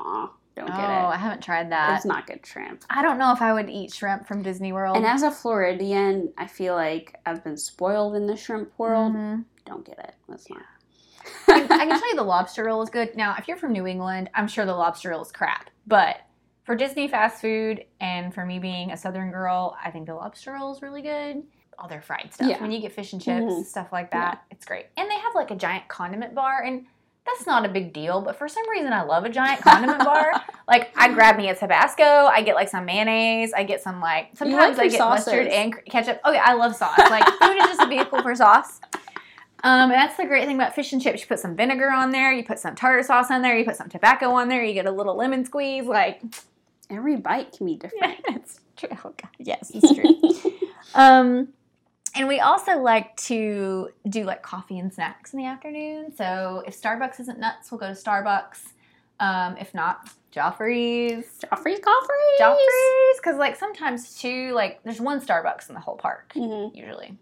[0.56, 1.02] Don't oh, get it.
[1.02, 1.96] Oh, I haven't tried that.
[1.96, 2.84] It's not good shrimp.
[2.88, 4.96] I don't know if I would eat shrimp from Disney World.
[4.96, 9.14] And as a Floridian, I feel like I've been spoiled in the shrimp world.
[9.14, 9.44] Mhm.
[9.64, 10.14] Don't get it.
[10.28, 10.62] That's not.
[11.48, 13.16] I, can tell you the lobster roll is good.
[13.16, 15.70] Now, if you're from New England, I'm sure the lobster roll is crap.
[15.86, 16.16] But
[16.64, 20.52] for Disney fast food and for me being a Southern girl, I think the lobster
[20.52, 21.42] roll is really good.
[21.78, 22.48] All their fried stuff.
[22.48, 22.60] Yeah.
[22.60, 23.64] When you get fish and chips, Mhm.
[23.64, 24.86] stuff like that, it's great.
[24.96, 26.86] And they have like a giant condiment bar, and
[27.26, 28.20] that's not a big deal.
[28.20, 30.32] But for some reason, I love a giant condiment bar.
[30.68, 34.30] Like I grab me a Tabasco, I get like some mayonnaise, I get some like
[34.34, 35.26] sometimes like I get sauces.
[35.26, 36.20] mustard and ketchup.
[36.24, 36.98] Oh yeah, I love sauce.
[36.98, 38.80] Like food is just a vehicle for sauce.
[39.62, 41.22] Um, and that's the great thing about fish and chips.
[41.22, 43.76] You put some vinegar on there, you put some tartar sauce on there, you put
[43.76, 45.86] some Tabasco on there, you get a little lemon squeeze.
[45.86, 46.20] Like,
[46.90, 48.16] Every bite can be different.
[48.28, 48.90] it's true.
[48.92, 49.30] Oh, God.
[49.38, 50.58] Yes, it's true.
[50.94, 51.48] um,
[52.14, 56.14] and we also like to do like coffee and snacks in the afternoon.
[56.16, 58.60] So if Starbucks isn't nuts, we'll go to Starbucks.
[59.20, 61.24] Um, if not, Joffrey's.
[61.40, 62.40] Joffrey's Coffrey.
[62.40, 66.74] Joffrey's, because like sometimes too, like there's one Starbucks in the whole park Mhm.
[66.74, 67.16] usually.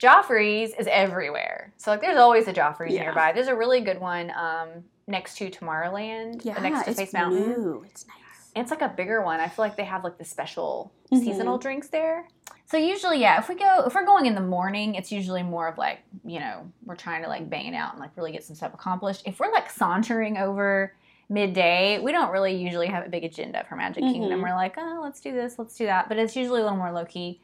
[0.00, 3.02] Joffrey's is everywhere, so like there's always a Joffrey's Yeah.
[3.02, 3.32] nearby.
[3.32, 7.48] There's a really good one um, next to Tomorrowland, Yeah, next to it's Space Mountain.
[7.48, 7.84] new.
[7.88, 8.16] It's nice.
[8.56, 9.40] It's like a bigger one.
[9.40, 11.24] I feel like they have like the special Mhm.
[11.24, 12.28] seasonal drinks there.
[12.66, 15.68] So usually, yeah, if we go if we're going in the morning, it's usually more
[15.68, 18.44] of like, you know, we're trying to like bang it out and like really get
[18.44, 19.22] some stuff accomplished.
[19.26, 20.94] If we're like sauntering over
[21.28, 24.40] midday, we don't really usually have a big agenda for Magic Kingdom.
[24.40, 24.42] Mhm.
[24.42, 26.08] We're like, oh, let's do this, let's do that.
[26.08, 27.40] But it's usually a little more low key.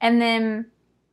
[0.00, 0.70] And then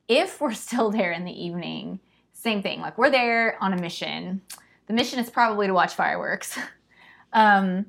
[0.08, 2.00] if we're still there in the evening,
[2.34, 2.82] same thing.
[2.82, 4.42] Like we're there on a mission.
[4.88, 6.58] The mission is probably to watch fireworks.
[7.34, 7.86] um,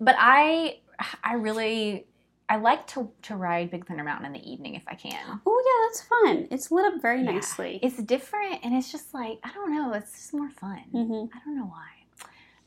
[0.00, 0.78] but I,
[1.24, 2.06] I really,
[2.48, 5.40] I like to to ride Big Thunder Mountain in the evening if I can.
[5.46, 6.48] Oh yeah, that's fun.
[6.50, 7.32] It's lit up very Yeah.
[7.32, 7.80] nicely.
[7.82, 9.92] It's different, and it's just like I don't know.
[9.94, 10.82] It's just more fun.
[10.94, 11.28] Mhm.
[11.34, 11.88] I don't know why.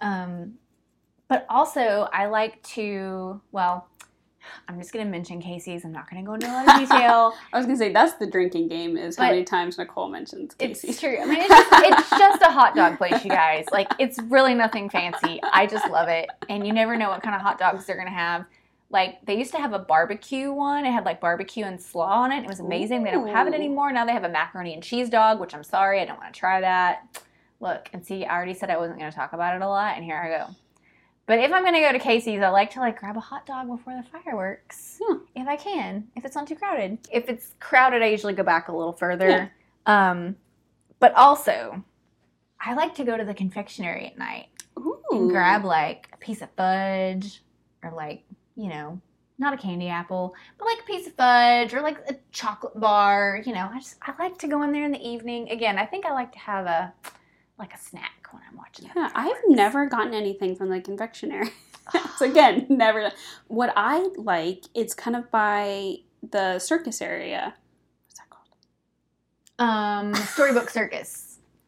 [0.01, 0.55] Um,
[1.27, 3.41] but also, I like to.
[3.51, 3.87] Well,
[4.67, 5.85] I'm just going to mention Casey's.
[5.85, 7.33] I'm not going to go into a lot of detail.
[7.53, 8.97] I was gonna say that's the drinking game.
[8.97, 10.91] Is how many times Nicole mentions Casey's.
[10.91, 11.17] It's true.
[11.19, 13.65] I mean, it's just, it's just a hot dog place, you guys.
[13.71, 15.39] Like, it's really nothing fancy.
[15.43, 16.29] I just love it.
[16.49, 18.45] And you never know what kind of hot dogs they're going to have.
[18.91, 20.85] Like, they used to have a barbecue one.
[20.85, 22.43] It had like barbecue and slaw on it.
[22.43, 23.03] It was amazing.
[23.03, 23.91] They don't have it anymore.
[23.91, 26.01] Now they have a macaroni and cheese dog, which I'm sorry.
[26.01, 27.21] I don't want to try that.
[27.59, 29.95] Look, and see, I already said I wasn't going to talk about it a lot,
[29.95, 30.55] and here I go.
[31.29, 33.45] But if I'm going to go to Casey's, I like to like grab a hot
[33.45, 34.99] dog before the fireworks.
[34.99, 35.17] Yeah.
[35.35, 36.97] If I can, if it's not too crowded.
[37.13, 39.51] If it's crowded, I usually go back a little further.
[39.85, 40.35] Um,
[40.99, 41.83] but also,
[42.59, 44.47] I like to go to the confectionery at night
[44.79, 45.01] Ooh.
[45.11, 47.43] and grab like a piece of fudge
[47.83, 48.23] or like,
[48.55, 48.99] you know,
[49.37, 53.41] not a candy apple, but like a piece of fudge or like a chocolate bar.
[53.45, 55.49] You know, I just I like to go in there in the evening.
[55.51, 56.91] Again, I think I like to have a
[57.59, 58.87] like a snack when I'm watching.
[58.87, 61.49] the Yeah, I've never gotten anything from the confectionery.
[62.17, 63.11] so again, never.
[63.47, 67.53] What I like, it's kind of by the circus area.
[68.07, 68.49] What's that called?
[69.59, 71.25] um Storybook Circus.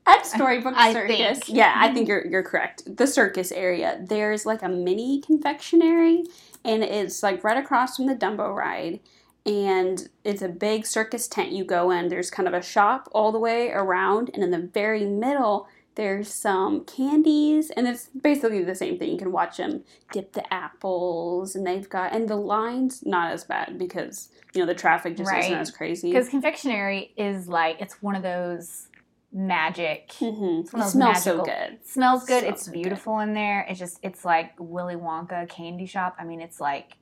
[0.08, 1.40] At Storybook I Circus.
[1.40, 1.58] think.
[1.58, 2.84] Yeah, I think you're you're correct.
[2.98, 4.00] The circus area.
[4.04, 6.24] There's like a mini confectionery
[6.66, 9.00] and it's like right across from the Dumbo ride.
[9.46, 12.10] And it's a big circus tent you go in.
[12.10, 16.34] There's kind of a shop all the way around, and in the very middle, there's
[16.34, 19.10] some candies, and it's basically the same thing.
[19.12, 23.44] You can watch them dip the apples, and they've got and the lines not as
[23.44, 26.12] bad because you know the traffic just isn't as crazy.
[26.12, 28.88] Because confectionery is like it's one of those
[29.34, 30.72] magic Mhm.
[30.74, 31.86] one It smells so magical- good.
[31.88, 32.40] smells good.
[32.42, 32.82] Smells it's so good.
[32.82, 33.66] beautiful in there.
[33.70, 36.16] It's just it's like Willy Wonka candy shop.
[36.20, 36.98] I mean, it's like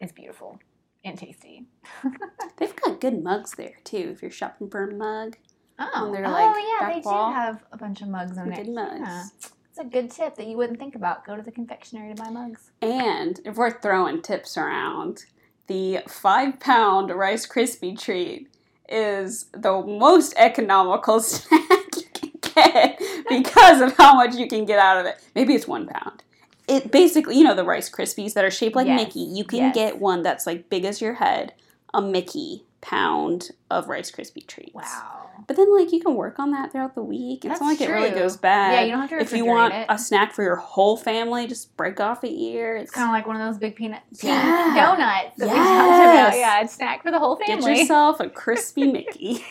[0.00, 0.58] it's beautiful
[1.04, 1.66] and tasty.
[2.56, 4.10] They've got good mugs there too.
[4.14, 5.36] If you're shopping for a mug,
[5.78, 8.64] Oh, they're, oh yeah, they do have a bunch of mugs in there.
[8.64, 9.00] mugs.
[9.00, 9.24] Yeah.
[9.70, 11.24] It's a good tip that you wouldn't think about.
[11.24, 12.72] Go to the confectionery to buy mugs.
[12.82, 15.24] And if we're throwing tips around,
[15.68, 18.48] the five pound Rice Krispie treat
[18.88, 24.80] is the most economical snack you can get because of how much you can get
[24.80, 25.22] out of it.
[25.36, 26.24] Maybe it's one pound.
[26.66, 29.20] It basically, you know, the Rice Krispies that are shaped like Yes, Mickey.
[29.20, 29.74] You can yes.
[29.74, 31.54] get one that's like big as your head,
[31.94, 34.74] a Mickey pound of Rice Krispie treats.
[34.74, 35.14] Wow.
[35.46, 37.44] But then, like, you can work on that throughout the week.
[37.44, 38.72] It's That's not like it really goes bad.
[38.72, 39.86] Yeah, you don't have to If you want it.
[39.88, 42.76] a snack for your whole family, just break off a ear.
[42.76, 44.74] It's It's kind of like one of those big peanut Yeah.
[44.74, 46.28] donuts that we talked Yes.
[46.34, 46.38] about.
[46.38, 47.62] Yeah, it's snack for the whole family.
[47.72, 49.44] get yourself a crispy Mickey.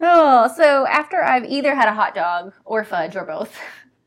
[0.00, 3.56] Oh, so after I've either had a hot dog or fudge or both,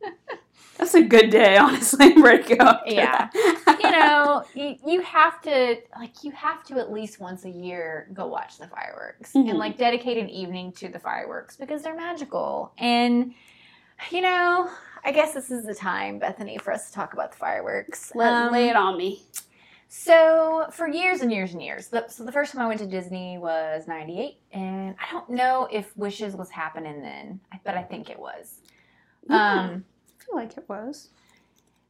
[0.78, 2.14] That's a good day, honestly.
[2.14, 2.74] I'm ready to go.
[2.86, 3.30] Yeah.
[3.34, 8.08] you know, you, you have to like you have to at least once a year
[8.14, 9.50] go watch the fireworks Mhm.
[9.50, 12.72] and like dedicate an evening to the fireworks because they're magical.
[12.78, 13.34] And
[14.12, 14.70] you know,
[15.04, 18.12] I guess this is the time, Bethany, for us to talk about the fireworks.
[18.14, 19.24] Let, Um, lay it on me.
[19.90, 22.86] So for years and years and years, the, so the first time I went to
[22.86, 28.10] Disney was '98, and I don't know if Wishes was happening then, but I think
[28.10, 28.60] it was.
[29.30, 29.86] Yeah, Um,
[30.28, 31.10] feel like it was.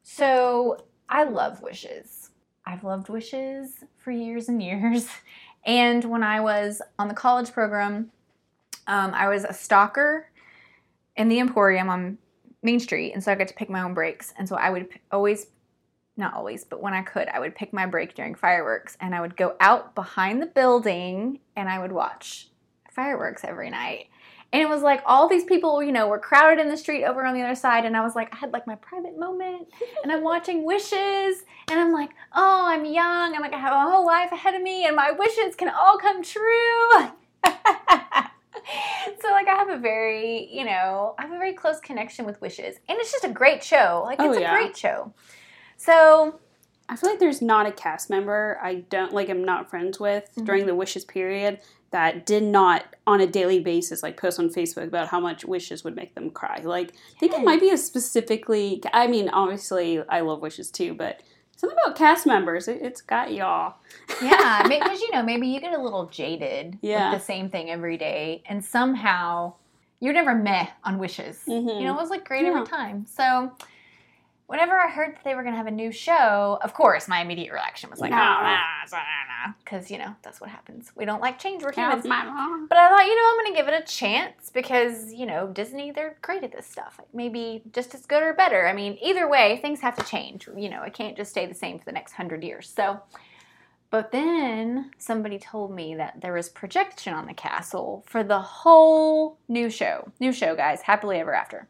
[0.04, 2.30] So I love Wishes.
[2.66, 5.08] I've loved Wishes for years and years.
[5.66, 8.10] And when I was on the college program,
[8.88, 10.32] um, I was a stalker
[11.18, 12.18] in the Emporium on
[12.64, 13.12] Main Street.
[13.12, 14.34] And so I got to pick my own breaks.
[14.38, 15.48] And so I would p- always,
[16.16, 18.96] not always, but when I could, I would pick my break during fireworks.
[19.02, 22.48] And I would go out behind the building and I would watch
[22.90, 24.08] fireworks every night.
[24.58, 27.24] And it was like all these people, you know, were crowded in the street over
[27.24, 27.86] on the other side.
[27.86, 29.68] And I was like, I had like my private moment
[30.02, 31.44] and I'm watching wishes.
[31.70, 33.36] And I'm like, oh, I'm young.
[33.36, 36.00] I'm like, I have a whole life ahead of me and my wishes can all
[36.00, 36.90] come true.
[37.46, 37.52] so
[39.30, 42.78] like I have a very, you know, I have a very close connection with Wishes,
[42.90, 44.02] and it's just a great show.
[44.06, 45.14] Like Oh, it's a great show.
[45.78, 46.40] So
[46.90, 49.30] I feel like there's not a cast member I don't like.
[49.30, 50.46] I'm not friends with Mhm.
[50.46, 51.60] during the wishes period
[51.92, 55.84] that did not on a daily basis like post on Facebook about how much wishes
[55.84, 56.60] would make them cry.
[56.64, 58.82] Like I think it might be a specifically.
[58.94, 61.22] I mean, obviously I love wishes too, but
[61.56, 62.68] something about cast members.
[62.68, 63.76] It, it's got y'all.
[64.22, 67.12] yeah, because you know maybe you get a little jaded Yeah.
[67.12, 69.54] with the same thing every day, and somehow
[70.00, 71.42] you're never meh on Wishes.
[71.48, 71.80] Mhm.
[71.80, 72.50] You know, it was like great Yeah.
[72.52, 73.06] every time.
[73.08, 73.52] So.
[74.48, 77.20] Whenever I heard that they were going to have a new show, of course, my
[77.22, 78.18] immediate reaction was like, No.
[78.18, 78.82] Ah,
[79.50, 80.90] "Oh, because you know that's what happens.
[80.96, 81.64] We don't like change.
[81.64, 82.06] We're humans."
[82.70, 85.48] But I thought, you know, I'm going to give it a chance because, you know,
[85.48, 86.96] Disney, they're great at this stuff.
[86.98, 88.66] Like maybe just as good or better.
[88.68, 90.48] I mean, either way, things have to change.
[90.56, 92.70] You know, it can't just stay the same for the next hundred years.
[92.74, 93.02] So,
[93.90, 99.40] but then somebody told me that there was projection on the castle for the whole
[99.50, 100.10] new show.
[100.22, 100.84] New show, guys.
[100.84, 101.68] Happily Ever After.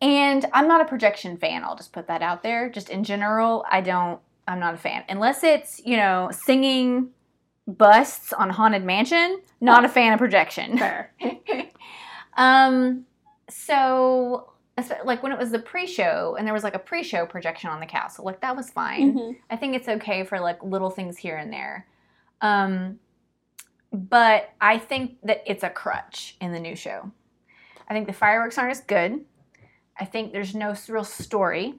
[0.00, 1.64] And I'm not a projection fan.
[1.64, 2.68] I'll just put that out there.
[2.68, 5.04] Just in general, I don't, I'm not a fan.
[5.08, 7.10] Unless it's, you know, singing
[7.66, 10.78] busts on Haunted Mansion, not a fan of projection.
[10.78, 11.12] Fair.
[12.36, 13.04] um,
[13.48, 14.52] so,
[15.04, 17.86] like when it was the pre-show and there was like a pre-show projection on the
[17.86, 19.14] castle, like that was fine.
[19.16, 19.36] Mhm.
[19.48, 21.86] I think it's okay for like little things here and there.
[22.42, 22.98] Um,
[23.90, 27.10] but I think that it's a crutch in the new show.
[27.88, 29.24] I think the fireworks aren't as good.
[29.98, 31.74] I think there's no real story.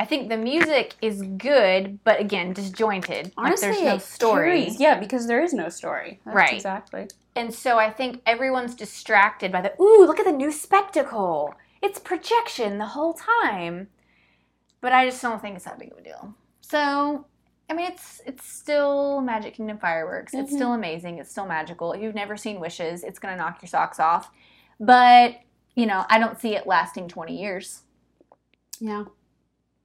[0.00, 3.32] I think the music is good, but again, disjointed.
[3.36, 4.44] Honestly, like there's no story.
[4.64, 6.20] carries- Yeah, because there is no story.
[6.24, 6.52] That's Right.
[6.54, 7.08] Exactly.
[7.34, 11.54] And so I think everyone's distracted by the, ooh, look at the new spectacle.
[11.82, 13.88] It's projection the whole time.
[14.80, 16.34] But I just don't think it's that big of a deal.
[16.60, 17.26] So,
[17.68, 20.32] I mean, it's it's still Magic Kingdom fireworks.
[20.32, 20.56] It's Mhm.
[20.56, 21.18] still amazing.
[21.18, 21.92] It's still magical.
[21.92, 24.30] If you've never seen Wishes, it's going to knock your socks off.
[24.78, 25.36] But,
[25.78, 27.82] you know, I don't see it lasting 20 years.
[28.80, 29.04] Yeah.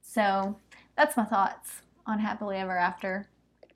[0.02, 0.56] So,
[0.96, 3.28] that's my thoughts on Happily Ever After.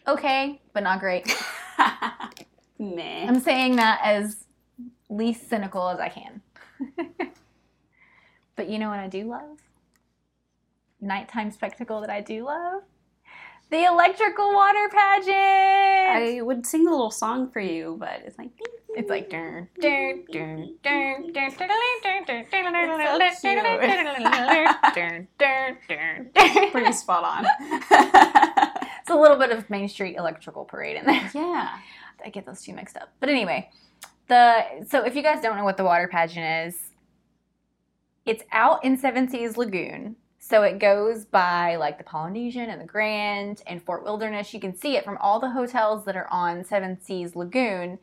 [0.09, 1.33] Okay, but not great.
[2.81, 3.25] Meh.
[3.29, 4.47] I'm saying that as
[5.09, 6.43] least cynical as I can.
[8.57, 9.59] but you know what I do love?
[11.01, 12.83] Nighttime spectacle that I do love?
[13.71, 15.37] The electrical water pageant.
[15.37, 18.51] I would sing the little song for you, but it's like
[18.91, 19.31] it's like
[26.73, 27.47] pretty spot on.
[29.01, 31.31] it's a little bit of Main Street Electrical Parade in there.
[31.35, 31.79] Yeah,
[32.25, 33.13] I get those two mixed up.
[33.21, 33.71] But anyway,
[34.29, 36.77] the so if you guys don't know what the water pageant is,
[38.25, 40.17] it's out in Seven Seas Lagoon.
[40.39, 44.55] So it goes by like the Polynesian and the Grand and Fort Wilderness.
[44.55, 47.99] You can see it from all the hotels that are on Seven Seas Lagoon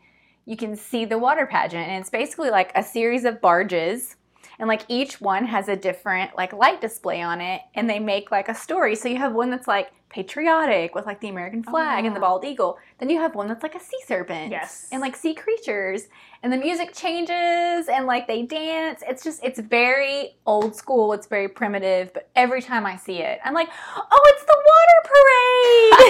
[0.45, 4.15] you can see the water pageant, and it's basically like a series of barges.
[4.57, 8.31] And like each one has a different like light display on it, and they make
[8.31, 8.95] like a story.
[8.95, 12.21] So you have one that's like patriotic with like the American flag and the oh.
[12.21, 12.77] bald eagle.
[12.99, 14.49] Then you have one that's like a sea serpent.
[14.51, 14.87] Yes.
[14.91, 16.03] And like sea creatures.
[16.41, 19.03] And the music changes and like they dance.
[19.07, 21.11] It's just it's very old school.
[21.11, 22.13] It's very primitive.
[22.13, 23.67] But every time I see it, I'm like,
[23.97, 24.99] oh, it's the water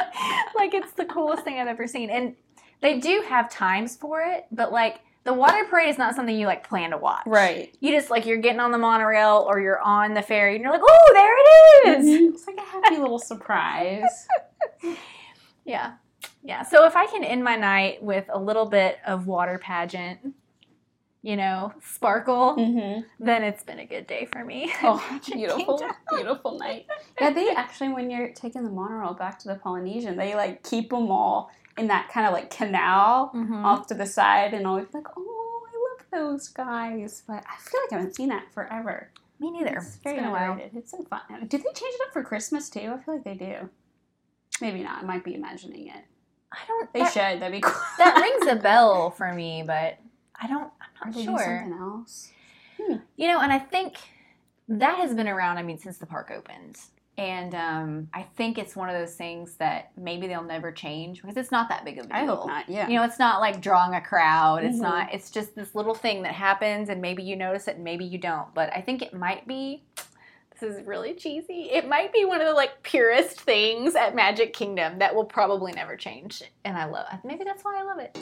[0.54, 2.10] like it's the coolest thing I've ever seen.
[2.10, 2.34] And
[2.82, 6.46] they do have times for it, but like the water parade is not something you
[6.46, 7.22] like plan to watch.
[7.26, 7.74] right.
[7.80, 10.72] You just like you're getting on the monorail or you're on the ferry and you're
[10.72, 12.06] like, oh, there it is.
[12.06, 12.34] Mhm.
[12.34, 14.26] It's like a happy little surprise.
[15.64, 15.92] Yeah.
[16.42, 16.64] Yeah.
[16.64, 20.34] So if I can end my night with a little bit of water pageant,
[21.22, 23.02] you know, sparkle, mm-hmm.
[23.24, 24.72] then it's been a good day for me.
[24.82, 25.80] Oh, beautiful,
[26.10, 26.86] beautiful night.
[27.20, 30.90] Yeah, they actually, when you're taking the monorail back to the Polynesian, they like keep
[30.90, 33.64] them all in that kind of like canal Mhm.
[33.64, 37.22] off to the side, and always like, oh, I love those guys.
[37.26, 39.10] But I feel like I haven't seen that forever.
[39.38, 39.76] Me neither.
[39.76, 40.58] It's It's very been a while.
[40.74, 41.20] It's so fun.
[41.48, 42.92] Do they change it up for Christmas too?
[42.94, 43.68] I feel like they do.
[44.60, 45.02] Maybe not.
[45.02, 46.04] I might be imagining it.
[46.52, 46.92] I don't.
[46.92, 47.40] They that, should.
[47.40, 47.80] That'd be cool.
[47.98, 49.98] that rings a bell for me, but
[50.40, 50.70] I don't.
[51.02, 51.38] I'm not do sure.
[51.38, 52.30] something else.
[53.16, 53.96] You know, and I think
[54.68, 56.78] that has been around, I mean, since the park opened.
[57.18, 61.36] And um, I think it's one of those things that maybe they'll never change because
[61.36, 62.16] it's not that big of a deal.
[62.16, 62.68] I hope not.
[62.70, 62.88] Yeah.
[62.88, 64.64] You know, it's not like drawing a crowd.
[64.64, 64.82] It's Mhm.
[64.82, 68.06] not, it's just this little thing that happens and maybe you notice it and maybe
[68.06, 68.52] you don't.
[68.54, 69.84] But I think it might be,
[70.58, 74.54] this is really cheesy, it might be one of the like purest things at Magic
[74.54, 76.42] Kingdom that will probably never change.
[76.64, 78.18] And I love Maybe that's why I love it.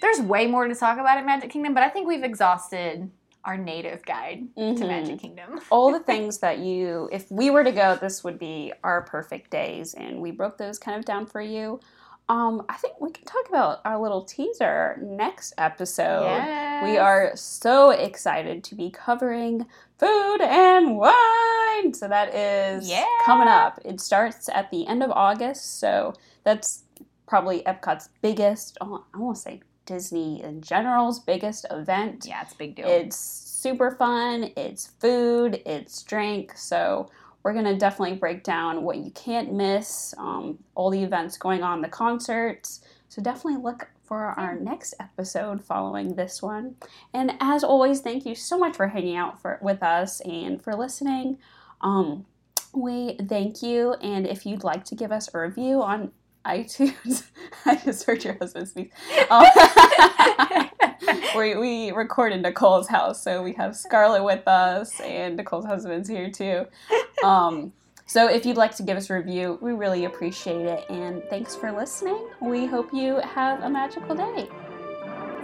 [0.00, 3.10] There's way more to talk about at Magic Kingdom, but I think we've exhausted
[3.44, 4.86] our native guide to Mhm.
[4.88, 5.60] Magic Kingdom.
[5.70, 9.50] all the things that you if we were to go this would be our perfect
[9.50, 11.80] days and we broke those kind of down for you
[12.28, 16.22] um, I think we can talk about our little teaser next episode.
[16.26, 16.84] Yes.
[16.84, 19.66] We are so excited to be covering
[19.98, 21.92] food and wine.
[21.92, 23.04] So that is Yeah.
[23.24, 23.80] coming up.
[23.84, 25.80] It starts at the end of August.
[25.80, 26.12] So
[26.44, 26.84] that's
[27.26, 32.26] probably Epcot's biggest, oh, I want to say Disney in general's biggest event.
[32.26, 32.86] Yeah, it's a big deal.
[32.88, 34.50] It's super fun.
[34.56, 35.62] It's food.
[35.66, 36.56] It's drink.
[36.56, 37.10] So
[37.42, 41.80] we're gonna definitely break down what you can't miss, um, all the events going on,
[41.80, 42.82] the concerts.
[43.08, 46.74] So definitely look for our next episode following this one.
[47.14, 50.74] And as always, thank you so much for hanging out for with us and for
[50.74, 51.38] listening.
[51.80, 52.26] Um,
[52.72, 53.94] we thank you.
[53.94, 56.12] And if you'd like to give us a review on
[56.44, 57.24] iTunes,
[57.66, 58.92] I just heard your husband speak.
[59.30, 59.44] Um,
[61.36, 66.08] we, we record in Nicole's house, so we have Scarlett with us, and Nicole's husband's
[66.08, 66.66] here too.
[67.22, 67.72] Um,
[68.06, 70.84] so if you'd like to give us a review, we really appreciate it.
[70.90, 72.26] And thanks for listening.
[72.40, 74.48] We hope you have a magical day.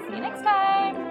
[0.08, 1.05] See you next time.